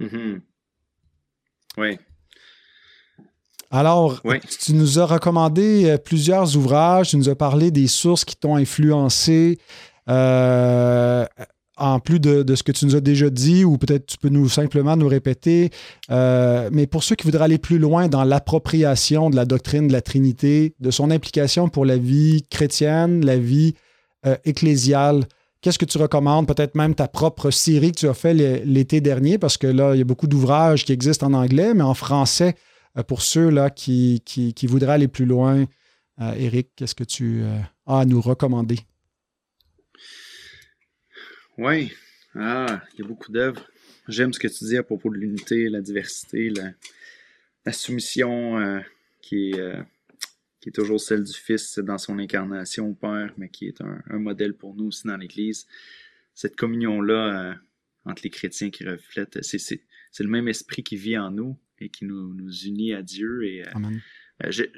[0.00, 0.40] Mm-hmm.
[1.78, 1.98] Oui.
[3.70, 4.22] Alors,
[4.60, 9.58] tu nous as recommandé plusieurs ouvrages, tu nous as parlé des sources qui t'ont influencé.
[10.08, 11.26] Euh,
[11.76, 14.48] en plus de, ce que tu nous as déjà dit, ou peut-être tu peux nous
[14.48, 15.70] simplement nous répéter,
[16.10, 19.92] euh, mais pour ceux qui voudraient aller plus loin dans l'appropriation de la doctrine de
[19.92, 23.74] la Trinité, de son implication pour la vie chrétienne, la vie
[24.44, 25.24] ecclésiale,
[25.60, 26.46] qu'est-ce que tu recommandes?
[26.46, 29.98] Peut-être même ta propre série que tu as fait l'été dernier, parce que là, il
[29.98, 32.54] y a beaucoup d'ouvrages qui existent en anglais, mais en français,
[32.96, 34.22] euh, pour ceux là, qui,
[34.64, 35.64] voudraient aller plus loin,
[36.20, 38.78] euh, Eric, qu'est-ce que tu euh, as à nous recommander?
[41.58, 41.92] Oui,
[42.34, 43.66] ah, il y a beaucoup d'œuvres.
[44.08, 48.82] J'aime ce que tu dis à propos de l'unité, la diversité, la, soumission
[49.20, 49.74] qui, est,
[50.60, 54.18] qui est toujours celle du Fils dans son incarnation au Père, mais qui est un,
[54.18, 55.66] modèle pour nous aussi dans l'Église.
[56.34, 57.56] Cette communion-là
[58.04, 59.80] entre les chrétiens qui reflète, c'est
[60.20, 63.44] le même esprit qui vit en nous, et qui nous, nous unit à Dieu.
[63.44, 63.70] Et, euh,
[64.44, 64.72] euh, j'ai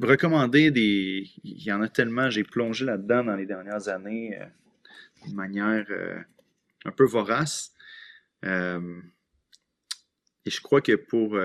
[0.00, 1.28] recommandé des.
[1.44, 4.44] Il y en a tellement, j'ai plongé là-dedans dans les dernières années euh,
[5.28, 5.86] de manière
[6.84, 7.72] un peu vorace.
[8.42, 8.48] et
[10.46, 11.38] je crois que pour.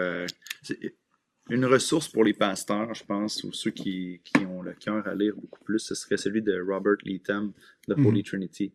[1.50, 5.14] une ressource pour les pasteurs, je pense, ou ceux qui, qui ont le cœur à
[5.14, 7.54] lire beaucoup plus, ce serait celui de Robert Leatham,
[7.88, 8.24] The Holy mhm.
[8.24, 8.74] Trinity.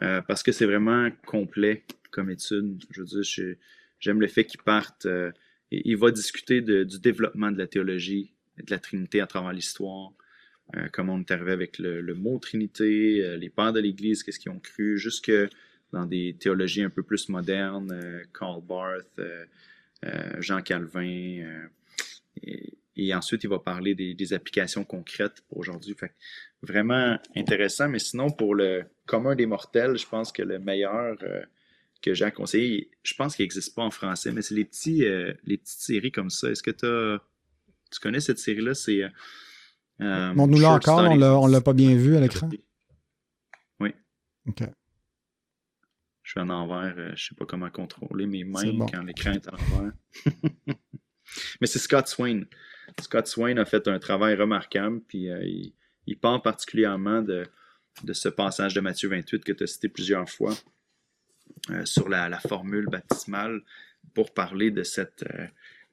[0.00, 2.82] parce que c'est vraiment complet comme étude.
[2.90, 3.56] Je veux dire,
[4.00, 5.06] J'aime le fait qu'il parte.
[5.06, 5.32] Euh,
[5.70, 10.12] il va discuter du développement de la théologie, de la Trinité à travers l'histoire,
[10.76, 14.38] euh, comment on est arrivé avec le, mot Trinité, euh, les pères de l'Église, qu'est-ce
[14.38, 15.32] qu'ils ont cru, jusque
[15.92, 19.20] dans des théologies un peu plus modernes, Karl Barth,
[20.38, 21.66] Jean Calvin.
[22.94, 25.96] Et, ensuite, il va parler des, applications concrètes pour aujourd'hui.
[26.60, 31.16] Vraiment intéressant, mais sinon, pour le commun des mortels, je pense que le meilleur
[32.02, 32.90] que j'ai à conseiller.
[33.02, 36.12] Je pense qu'il n'existe pas en français, mais c'est les, petits, euh, les petites séries
[36.12, 36.50] comme ça.
[36.50, 38.74] Est-ce que tu connais cette série-là?
[38.74, 39.02] C'est.
[40.00, 42.48] Euh, euh nous l'a encore, on ne l'a pas bien vu à l'écran.
[43.80, 43.94] Oui.
[44.46, 44.62] OK.
[46.22, 49.32] Je suis en envers, euh, je ne sais pas comment contrôler mes mains quand l'écran
[49.32, 49.92] est en envers.
[51.60, 52.42] mais c'est Scott Swain.
[53.00, 55.72] Scott Swain a fait un travail remarquable, puis il,
[56.06, 57.44] il, parle particulièrement de,
[58.04, 60.54] de ce passage de Matthieu 28 que tu as cité plusieurs fois.
[61.70, 63.60] Euh, sur la, formule baptismale
[64.14, 65.46] pour parler de cette, euh,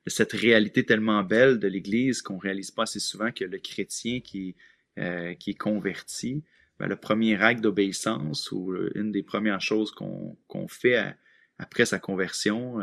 [0.08, 4.56] cette réalité tellement belle de l'Église qu'on réalise pas assez souvent que le chrétien qui,
[5.00, 6.44] euh, qui est converti,
[6.80, 11.16] ben, le premier acte d'obéissance ou une des premières choses qu'on fait
[11.58, 12.82] après sa conversion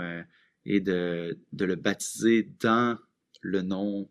[0.64, 2.98] est de, de, le baptiser dans
[3.42, 4.08] le nom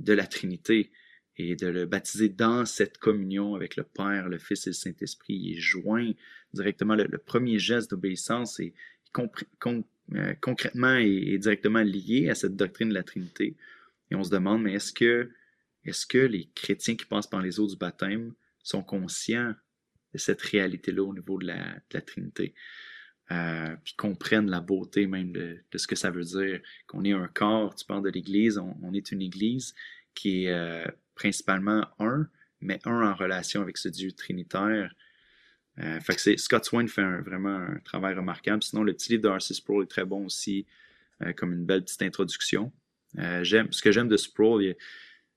[0.00, 0.90] de la Trinité
[1.36, 5.34] et de le baptiser dans cette communion avec le Père, le Fils et le Saint-Esprit.
[5.34, 6.12] Il est joint
[6.52, 6.94] directement.
[6.94, 8.72] Le, premier geste d'obéissance est
[10.12, 13.56] euh, concrètement et, directement lié à cette doctrine de la Trinité.
[14.10, 15.30] Et on se demande, mais est-ce que,
[16.26, 19.54] les chrétiens qui passent par les eaux du baptême sont conscients
[20.12, 22.54] de cette réalité-là au niveau de la, Trinité?
[23.30, 27.28] Euh, puis comprennent la beauté même de, ce que ça veut dire, qu'on est un
[27.28, 29.74] corps, tu parles de l'Église, on, est une Église
[30.14, 30.84] qui est euh,
[31.14, 32.28] principalement un,
[32.60, 34.94] mais un en relation avec ce Dieu trinitaire.
[35.80, 38.62] Euh, fait que Scott Swain fait vraiment un travail remarquable.
[38.62, 40.66] Sinon, le petit livre d'Arcy Sproul est très bon aussi,
[41.22, 42.72] euh, comme une belle petite introduction.
[43.18, 44.76] Euh, j'aime, ce que j'aime de Sproul,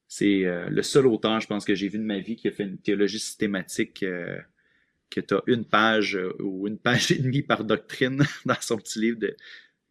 [0.07, 2.63] c'est le seul auteur, je pense, que j'ai vu de ma vie qui a fait
[2.63, 4.05] une théologie systématique
[5.09, 8.99] que tu as une page ou une page et demie par doctrine dans son petit
[8.99, 9.19] livre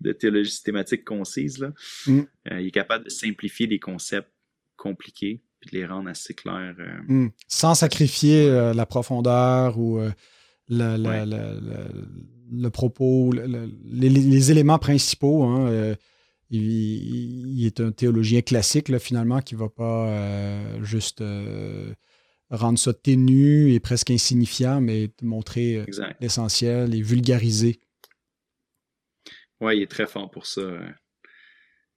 [0.00, 1.58] de, théologie systématique concise.
[1.58, 1.72] Là.
[2.06, 2.22] Mm.
[2.52, 4.30] il est capable de simplifier des concepts
[4.76, 6.76] compliqués puis de les rendre assez clairs.
[7.08, 7.28] Hmm.
[7.48, 10.00] Sans sacrifier la profondeur ou
[10.70, 11.96] euh,
[12.50, 15.44] le, propos, les, éléments principaux.
[15.44, 15.96] Hein,
[16.50, 21.22] il, est un théologien classique, là, finalement, qui ne va pas juste
[22.50, 25.84] rendre ça ténu et presque insignifiant, mais montrer
[26.20, 27.80] l'essentiel et vulgariser.
[29.60, 30.62] Oui, il est très fort pour ça.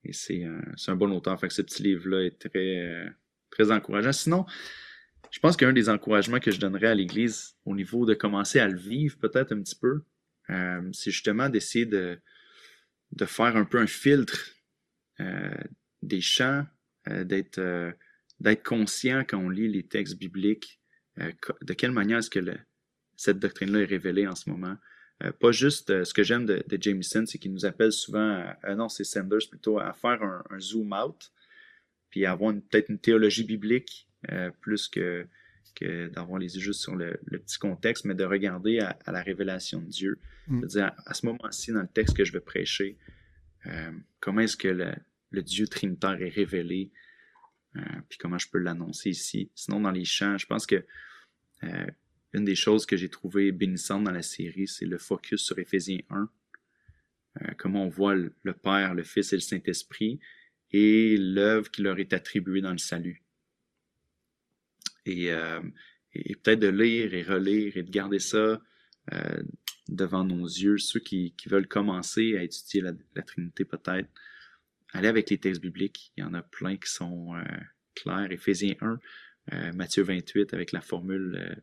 [0.03, 1.39] Et c'est un, bon auteur.
[1.39, 3.13] Fait que ce petit livre-là est très,
[3.51, 4.13] très encourageant.
[4.13, 4.45] Sinon,
[5.31, 8.67] je pense qu'un des encouragements que je donnerais à l'Église au niveau de commencer à
[8.67, 10.01] le vivre peut-être un petit peu,
[10.49, 12.19] euh, c'est justement d'essayer de,
[13.25, 14.49] faire un peu un filtre
[15.19, 15.53] euh,
[16.01, 16.65] des chants,
[17.07, 20.79] euh, d'être conscient quand on lit les textes bibliques,
[21.17, 22.39] de quelle manière est-ce que
[23.17, 24.77] cette doctrine-là est révélée en ce moment.
[25.41, 28.45] pas juste ce que j'aime de, Jameson, c'est qu'il nous appelle souvent,
[28.77, 31.33] non, c'est Sanders plutôt, à faire un zoom out
[32.09, 35.25] puis avoir peut-être une théologie biblique euh, plus que,
[35.75, 39.81] que d'avoir les yeux juste sur le, petit contexte, mais de regarder à, la révélation
[39.81, 40.19] de Dieu.
[40.47, 40.65] Mm.
[40.65, 42.97] Dire à, ce moment-ci, dans le texte que je vais prêcher,
[43.65, 46.91] euh, comment est-ce que le Dieu trinitaire est révélé,
[47.77, 49.51] euh, puis comment je peux l'annoncer ici.
[49.55, 50.83] Sinon, dans les chants, je pense que
[52.31, 55.99] une des choses que j'ai trouvé bénissante dans la série, c'est le focus sur Éphésiens
[56.09, 56.29] 1.
[57.57, 60.21] comment on voit le, Père, le Fils et le Saint-Esprit
[60.71, 63.23] et l'œuvre qui leur est attribuée dans le salut.
[65.09, 65.33] Et,
[66.13, 68.61] et peut-être de lire et relire et de garder ça
[69.89, 74.09] devant nos yeux, ceux qui, veulent commencer à étudier la, Trinité peut-être,
[74.93, 76.11] allez avec les textes bibliques.
[76.17, 77.43] Il y en a plein qui sont euh,
[77.95, 78.31] clairs.
[78.31, 78.99] Éphésiens 1,
[79.53, 81.55] euh, Matthieu 28 avec la formule euh,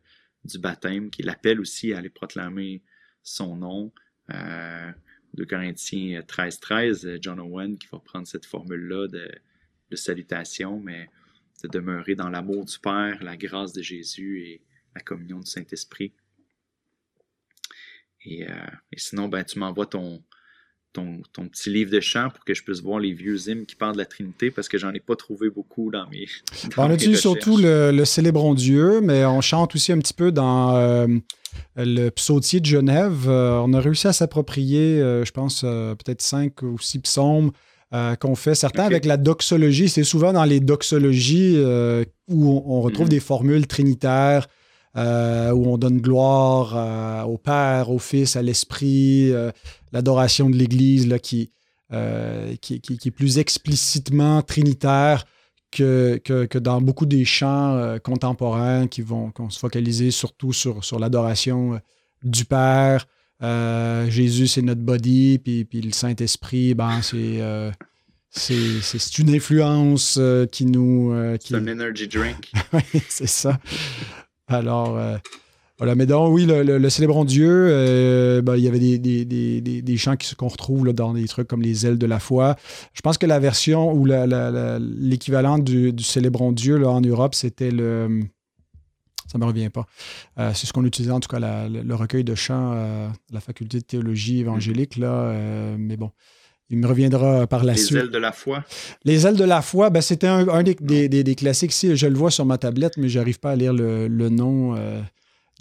[0.43, 2.83] du baptême, qui l'appelle aussi à aller proclamer
[3.23, 3.91] son nom.
[4.29, 9.29] 2 Corinthiens 13, 13, John Owen qui va prendre cette formule-là de,
[9.89, 11.09] de salutation, mais
[11.63, 14.61] de demeurer dans l'amour du Père, la grâce de Jésus et
[14.95, 16.13] la communion du Saint-Esprit.
[18.27, 18.45] Euh,
[18.91, 20.21] et, sinon, ben, tu m'envoies ton,
[20.93, 23.93] ton, petit livre de chant pour que je puisse voir les vieux hymnes qui parlent
[23.93, 26.25] de la Trinité parce que j'en ai pas trouvé beaucoup dans mes.
[26.77, 30.75] on utilise surtout le, le, Célébrons Dieu, mais on chante aussi un petit peu dans
[30.75, 31.07] euh,
[31.75, 33.27] le psautier de Genève.
[33.27, 37.51] Euh, on a réussi à s'approprier, je pense, peut-être cinq ou six psaumes.
[37.91, 39.89] Qu'on fait certains avec la doxologie.
[39.89, 41.57] C'est souvent dans les doxologies
[42.27, 43.11] où on, retrouve mhm.
[43.11, 44.47] des formules trinitaires,
[44.97, 49.51] euh, où on donne gloire euh, au Père, au Fils, à l'Esprit, euh,
[49.91, 51.51] l'adoration de l'Église qui,
[52.61, 55.25] qui, qui, est plus explicitement trinitaire
[55.71, 61.79] que, que, dans beaucoup des chants contemporains qui vont, se focaliser surtout sur, sur l'adoration
[62.23, 63.05] du Père.
[63.41, 67.41] Jésus, c'est notre body, puis, puis le Saint-Esprit, ben, c'est
[68.29, 70.19] c'est une influence
[70.51, 71.13] qui nous.
[71.39, 72.51] c'est un energy drink.
[72.73, 73.59] oui, c'est ça.
[74.47, 75.17] Alors, euh,
[75.77, 75.95] voilà.
[75.95, 80.15] Mais donc, oui, le, Célébrons Dieu, euh, ben, il y avait des, des, des, chants
[80.37, 82.55] qu'on retrouve dans des trucs comme les ailes de la foi.
[82.93, 87.71] Je pense que la version ou l'équivalent du, du, Célébrons Dieu là, en Europe, c'était
[87.71, 88.21] le.
[89.27, 89.85] Ça ne me revient pas.
[90.39, 93.79] Euh, c'est ce qu'on utilisait, en tout cas, le recueil de chants de la faculté
[93.79, 94.97] de théologie évangélique.
[94.97, 95.33] Là,
[95.77, 96.11] mais bon,
[96.69, 97.91] il me reviendra par la suite.
[97.91, 98.63] Les ailes de la foi?
[99.05, 101.71] Les ailes de la foi, ben, c'était un, des, classiques.
[101.71, 104.75] Si je le vois sur ma tablette, mais je n'arrive pas à lire le, nom
[104.75, 105.01] euh,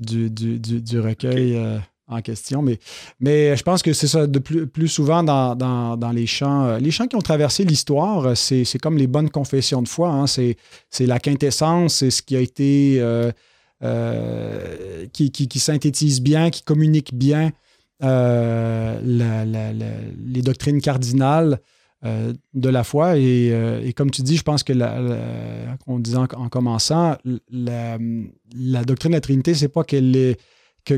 [0.00, 2.60] du, recueil euh, en question.
[2.60, 2.80] Mais,
[3.20, 6.64] mais je pense que c'est ça, de plus, plus souvent dans, les chants.
[6.64, 10.08] Euh, les chants qui ont traversé l'histoire, c'est comme les bonnes confessions de foi.
[10.08, 10.26] Hein.
[10.26, 10.56] c'est
[11.06, 13.00] la quintessence, c'est ce qui a été.
[13.82, 17.52] Qui, qui, synthétise bien, qui communique bien
[18.02, 19.00] euh,
[20.26, 21.60] les doctrines cardinales
[22.04, 23.16] euh, de la foi.
[23.16, 24.74] Euh, et, comme tu dis, je pense que,
[25.86, 27.16] en, commençant,
[27.50, 30.38] la, doctrine de la Trinité, c'est pas qu'elle est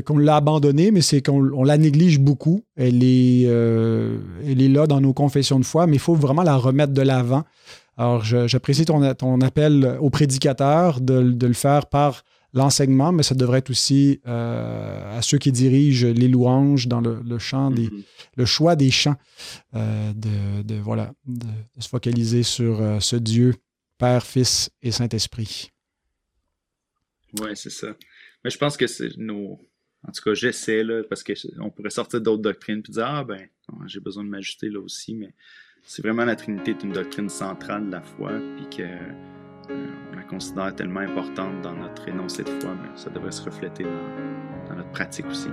[0.05, 2.63] qu'on l'a abandonnée, mais c'est qu'on la néglige beaucoup.
[2.75, 6.57] Elle est, elle est là dans nos confessions de foi, mais il faut vraiment la
[6.57, 7.43] remettre de l'avant.
[7.97, 9.01] Alors, j'apprécie ton,
[9.41, 12.23] appel au prédicateur de, de, le faire par
[12.53, 17.39] l'enseignement, mais ça devrait être aussi euh, à ceux qui dirigent les louanges dans le,
[17.39, 18.03] chant, des, mm-hmm.
[18.37, 19.17] le choix des chants,
[19.75, 21.47] euh, de, voilà, de,
[21.79, 23.55] se focaliser sur euh, ce Dieu,
[23.97, 25.71] Père, Fils et Saint-Esprit.
[27.39, 27.95] Oui, c'est ça.
[28.43, 29.59] Mais je pense que c'est nos.
[30.07, 33.47] En tout cas, j'essaie, là, parce qu'on pourrait sortir d'autres doctrines et dire Ah, ben,
[33.85, 35.33] j'ai besoin de m'ajuster là aussi, mais
[35.83, 39.38] c'est vraiment la Trinité est une doctrine centrale de la foi, puis que
[40.29, 44.91] considère tellement importante dans notre énoncé de foi, mais ça devrait se refléter dans, notre
[44.91, 45.49] pratique aussi.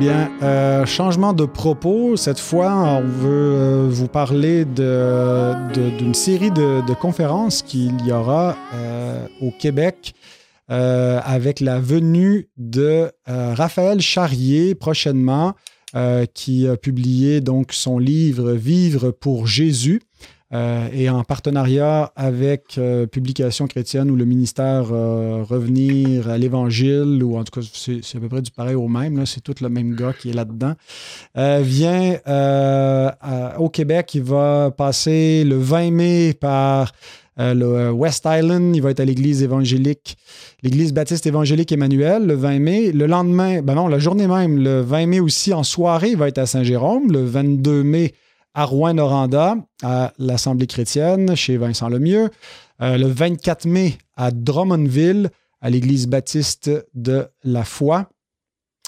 [0.00, 2.16] Bien, euh, changement de propos.
[2.16, 9.26] Cette fois, on veut euh, vous parler d'une série de, conférences qu'il y aura euh,
[9.42, 10.14] au Québec
[10.68, 15.54] avec la venue de Raphaël Charrier prochainement,
[16.32, 20.00] qui a publié donc son livre Vivre pour Jésus.
[20.52, 27.22] Euh, et en partenariat avec euh, Publication chrétienne ou le ministère euh, Revenir à l'Évangile,
[27.22, 29.68] ou en tout cas, c'est à peu près du pareil au même, c'est tout le
[29.68, 30.74] même gars qui est là-dedans,
[31.36, 32.18] vient
[33.58, 34.14] au Québec.
[34.14, 36.92] Il va passer le 20 mai par
[37.36, 38.74] le West Island.
[38.74, 40.16] Il va être à l'église évangélique,
[40.62, 42.92] l'église baptiste évangélique Emmanuel, le 20 mai.
[42.92, 46.28] Le lendemain, ben non, la journée même, le 20 mai aussi, en soirée, il va
[46.28, 47.12] être à Saint-Jérôme.
[47.12, 48.14] Le 22 mai,
[48.54, 52.30] à Rouen-Noranda, à l'Assemblée chrétienne, chez Vincent Lemieux.
[52.80, 55.30] Euh, le 24 mai, à Drummondville,
[55.60, 58.08] à l'Église baptiste de la foi.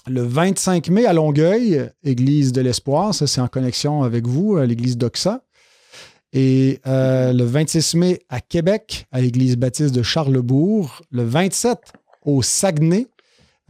[0.06, 4.66] Le 25 mai, à Longueuil, Église de l'Espoir, ça c'est en connexion avec vous, à
[4.66, 5.42] l'Église d'Oxa.
[6.32, 11.02] Et euh, le 26 mai, à Québec, à l'Église baptiste de Charlebourg.
[11.10, 11.78] Le 27,
[12.24, 13.06] au Saguenay,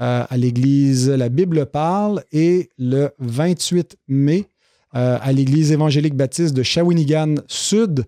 [0.00, 2.22] euh, à l'Église La Bible parle.
[2.30, 4.46] Et le 28 mai,
[4.94, 8.04] euh, à l'Église évangélique baptiste de Shawinigan Sud.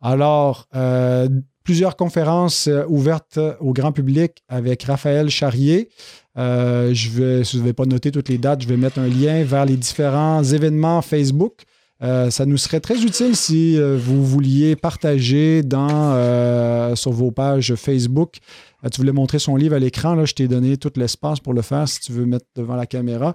[0.00, 1.28] Alors, euh,
[1.62, 5.90] plusieurs conférences euh, ouvertes au grand public avec Raphaël Charrier.
[6.36, 9.64] je vais, ne vais pas noter toutes les dates, je vais mettre un lien vers
[9.64, 11.62] les différents événements Facebook.
[12.00, 18.40] Ça nous serait très utile si vous vouliez partager dans, sur vos pages Facebook
[18.84, 21.54] euh, tu voulais montrer son livre à l'écran, là, je t'ai donné tout l'espace pour
[21.54, 23.34] le faire si tu veux mettre devant la caméra.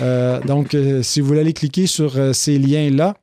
[0.00, 3.14] Euh, donc, euh, si vous voulez aller cliquer sur ces liens-là,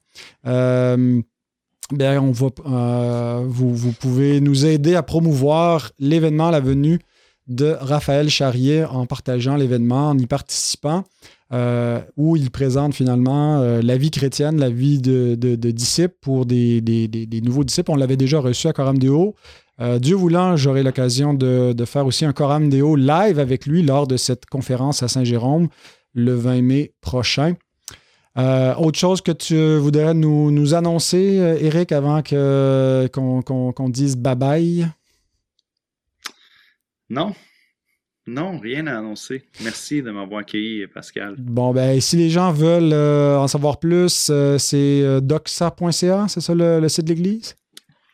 [0.44, 7.00] bien, on vous, pouvez nous aider à promouvoir l'événement, la venue
[7.48, 11.04] de Raphaël Charrier en partageant l'événement, en y participant.
[11.52, 16.82] Où il présente finalement la vie chrétienne, la vie de, disciples pour des,
[17.44, 17.92] nouveaux disciples.
[17.92, 19.36] On l'avait déjà reçu à Coram Deo.
[19.82, 24.08] Euh, Dieu voulant, j'aurai l'occasion de, faire aussi un Coram Deo live avec lui lors
[24.08, 25.68] de cette conférence à Saint-Jérôme
[26.14, 27.56] le 20 mai prochain.
[28.38, 34.90] Euh, autre chose que tu voudrais nous, annoncer, Eric, euh, avant qu'on, dise bye-bye?
[37.10, 37.34] Non.
[38.28, 39.44] Non, rien à annoncer.
[39.64, 41.36] Merci de m'avoir accueilli, Pascal.
[41.38, 47.06] Bon, ben, si les gens veulent en savoir plus, c'est doxa.ca, c'est ça le site
[47.06, 47.56] de l'Église?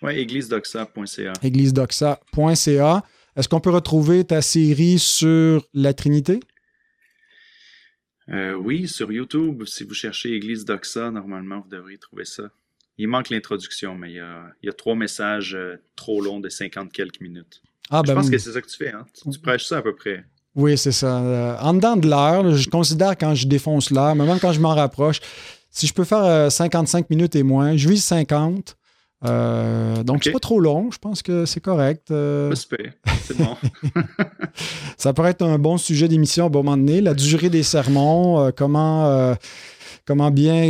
[0.02, 1.34] Oui, églisedoxa.ca.
[1.44, 3.04] églisedoxa.ca.
[3.36, 6.40] Est-ce qu'on peut retrouver ta série sur la Trinité?
[8.30, 12.52] Euh, oui, sur YouTube, si vous cherchez Église Doxa, normalement, vous devriez trouver ça.
[12.98, 14.16] Il manque l'introduction, mais il
[14.64, 17.62] y, a, trois messages euh, trop longs de 50 quelques minutes.
[17.92, 19.06] Ah, je ben, pense que c'est ça que tu fais, hein?
[19.32, 20.24] Tu, prêches ça à peu près.
[20.56, 21.20] Oui, c'est ça.
[21.20, 24.76] Euh, en dedans de l'heure, je considère quand je défonce l'heure, même quand je m'en
[24.76, 25.20] rapproche,
[25.70, 28.76] si je peux faire 55 minutes et moins, je vise 50.
[29.24, 30.90] Euh, donc, c'est pas trop long.
[30.92, 32.12] Je pense que c'est correct.
[32.12, 32.54] Euh.
[32.56, 33.56] C'est bon.
[34.98, 37.02] ça pourrait être un bon sujet d'émission à un moment donné.
[37.02, 39.36] La durée des sermons, euh, comment,
[40.06, 40.64] comment bien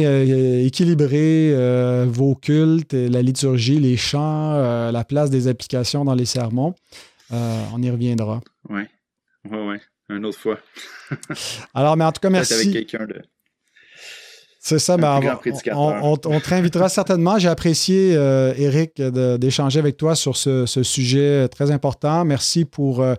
[0.60, 1.56] équilibrer
[2.08, 6.76] vos cultes, la liturgie, les chants, la place des applications dans les sermons.
[7.32, 8.42] On y reviendra.
[8.70, 8.82] Oui,
[9.46, 9.78] oui, oui.
[10.10, 10.58] Une autre fois.
[11.74, 12.54] Alors, mais en tout cas, merci.
[12.54, 13.22] Avec quelqu'un de
[14.64, 15.08] c'est ça, mais
[15.74, 17.40] on, te réinvitera certainement.
[17.40, 22.24] J'ai apprécié, euh, Eric, d'échanger avec toi sur ce, sujet très important.
[22.26, 23.16] Merci pour euh,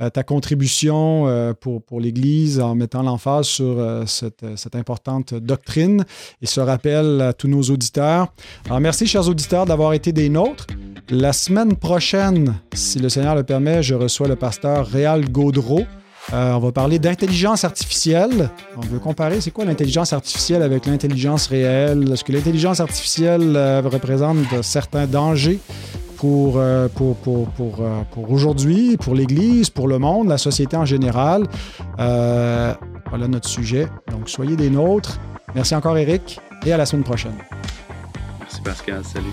[0.00, 6.04] euh, ta contribution pour, pour l'Église en mettant l'emphase sur cette, cette, importante doctrine
[6.40, 8.32] et ce rappel à tous nos auditeurs.
[8.66, 10.68] Alors, merci, chers auditeurs, d'avoir été des nôtres.
[11.10, 15.82] La semaine prochaine, si le Seigneur le permet, je reçois le pasteur Réal Gaudreau.
[16.32, 18.48] Euh, on va parler d'intelligence artificielle.
[18.78, 22.10] On veut comparer, c'est quoi l'intelligence artificielle avec l'intelligence réelle?
[22.10, 25.58] Est-ce que l'intelligence artificielle euh, représente certains dangers
[26.16, 31.44] pour, euh, pour, pour, aujourd'hui, pour l'Église, pour le monde, la société en général?
[31.98, 33.88] voilà notre sujet.
[34.10, 35.20] Donc, soyez des nôtres.
[35.54, 37.36] Merci encore, Eric, et à la semaine prochaine.
[38.40, 39.02] Merci, Pascal.
[39.04, 39.26] Salut.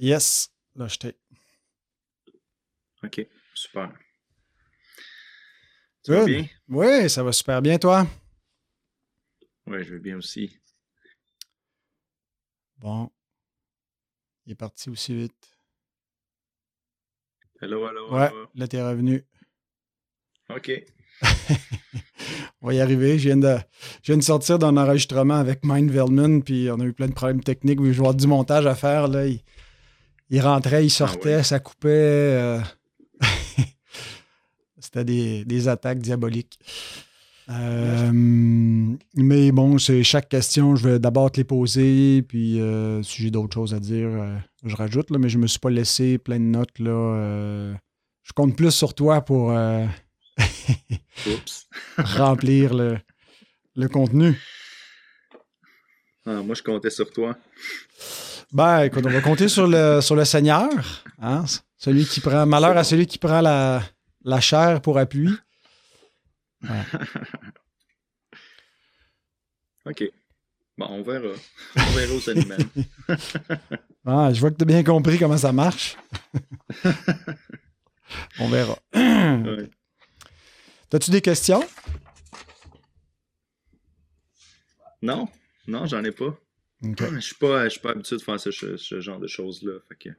[0.00, 1.14] Yes, là, je t'ai.
[3.04, 3.92] OK, super.
[6.02, 6.46] Tu vas bien?
[6.70, 8.06] Oui, ça va super bien, toi?
[9.66, 10.56] Oui, je vais bien aussi.
[12.78, 13.10] Bon.
[14.46, 15.58] Il est parti aussi vite.
[17.60, 18.14] Hello, hello.
[18.14, 19.26] Ouais, là, t'es revenu.
[20.48, 20.70] OK.
[22.62, 23.18] on va y arriver.
[23.18, 23.58] Je viens de,
[24.02, 27.14] je viens de sortir d'un enregistrement avec Mind Velman, puis on a eu plein de
[27.14, 27.80] problèmes techniques.
[27.82, 29.08] Je vais avoir du montage à faire.
[29.08, 29.26] Là.
[29.26, 31.88] Il, rentrait, il ah sortait, ça coupait.
[31.88, 32.60] Euh.
[34.92, 36.58] C'était des, attaques diaboliques.
[37.48, 38.10] Euh,
[39.14, 43.30] mais bon, c'est chaque question, je vais d'abord te les poser, puis euh, si j'ai
[43.30, 44.08] d'autres choses à dire,
[44.64, 46.78] je rajoute, là, mais je ne me suis pas laissé plein de notes.
[46.78, 47.74] Là,
[48.22, 49.48] je compte plus sur toi pour
[51.98, 52.98] remplir le,
[53.74, 54.38] le contenu.
[56.26, 57.36] Ah, moi, je comptais sur toi.
[58.52, 60.68] Ben, écoute, on va compter sur le, sur le Seigneur.
[61.20, 61.44] Hein?
[61.76, 63.82] Celui qui prend malheur à celui qui prend la,
[64.22, 65.30] la chair pour appui.
[69.86, 70.04] OK.
[70.76, 71.34] Bon, on verra.
[71.76, 72.68] On verra où ça nous mène.
[74.06, 75.96] ah, je vois que tu as bien compris comment ça marche.
[78.38, 78.78] on verra.
[80.92, 81.62] As-tu des questions?
[85.02, 85.28] Non,
[85.66, 86.38] non, j'en ai pas.
[86.82, 89.78] Je ne suis pas, pas habitué de faire ce, genre de choses-là.
[89.88, 90.16] Fait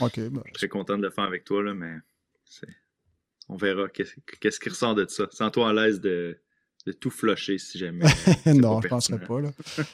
[0.00, 0.20] OK.
[0.20, 1.96] Ben, je suis très content de le faire avec toi, là, mais
[3.48, 5.26] on verra qu'est-ce qui ressort de ça.
[5.30, 6.38] Sens-toi à l'aise de,
[7.00, 8.04] tout flusher si jamais.
[8.46, 9.40] non, je ne penserais pas.
[9.40, 9.50] Là.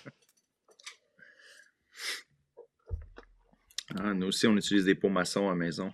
[3.96, 5.92] ah, nous aussi, on utilise des pots maçons à la maison.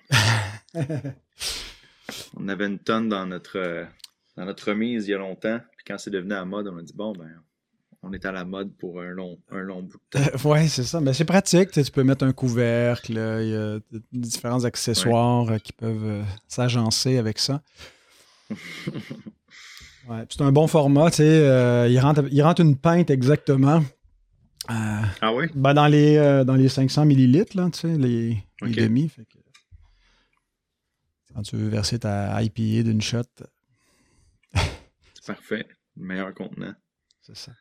[2.37, 3.87] on avait une tonne dans notre,
[4.37, 5.61] dans notre remise il y a longtemps.
[5.77, 7.43] Puis quand c'est devenu à mode, on a dit bon, ben,
[8.07, 10.51] on est à la mode pour un long, un long bout de temps.
[10.51, 11.01] oui, c'est ça.
[11.01, 11.71] Mais c'est pratique.
[11.73, 13.13] Tu, peux mettre un couvercle.
[13.13, 13.79] Il y a
[14.13, 17.63] différents accessoires euh, qui peuvent euh, s'agencer avec ça.
[18.51, 21.11] ouais, c'est un bon format.
[21.11, 23.83] Tu sais, euh, il, rentre, il rentre une pinte exactement.
[24.69, 25.47] ah oui?
[25.55, 29.11] Ben dans, les, dans les 500 millilitres, là, tu sais, les, demi.
[31.35, 33.23] quand tu veux verser ta IPA d'une shot.
[34.55, 35.67] c'est parfait.
[35.97, 36.75] Le meilleur contenant.
[37.23, 37.53] C'est ça.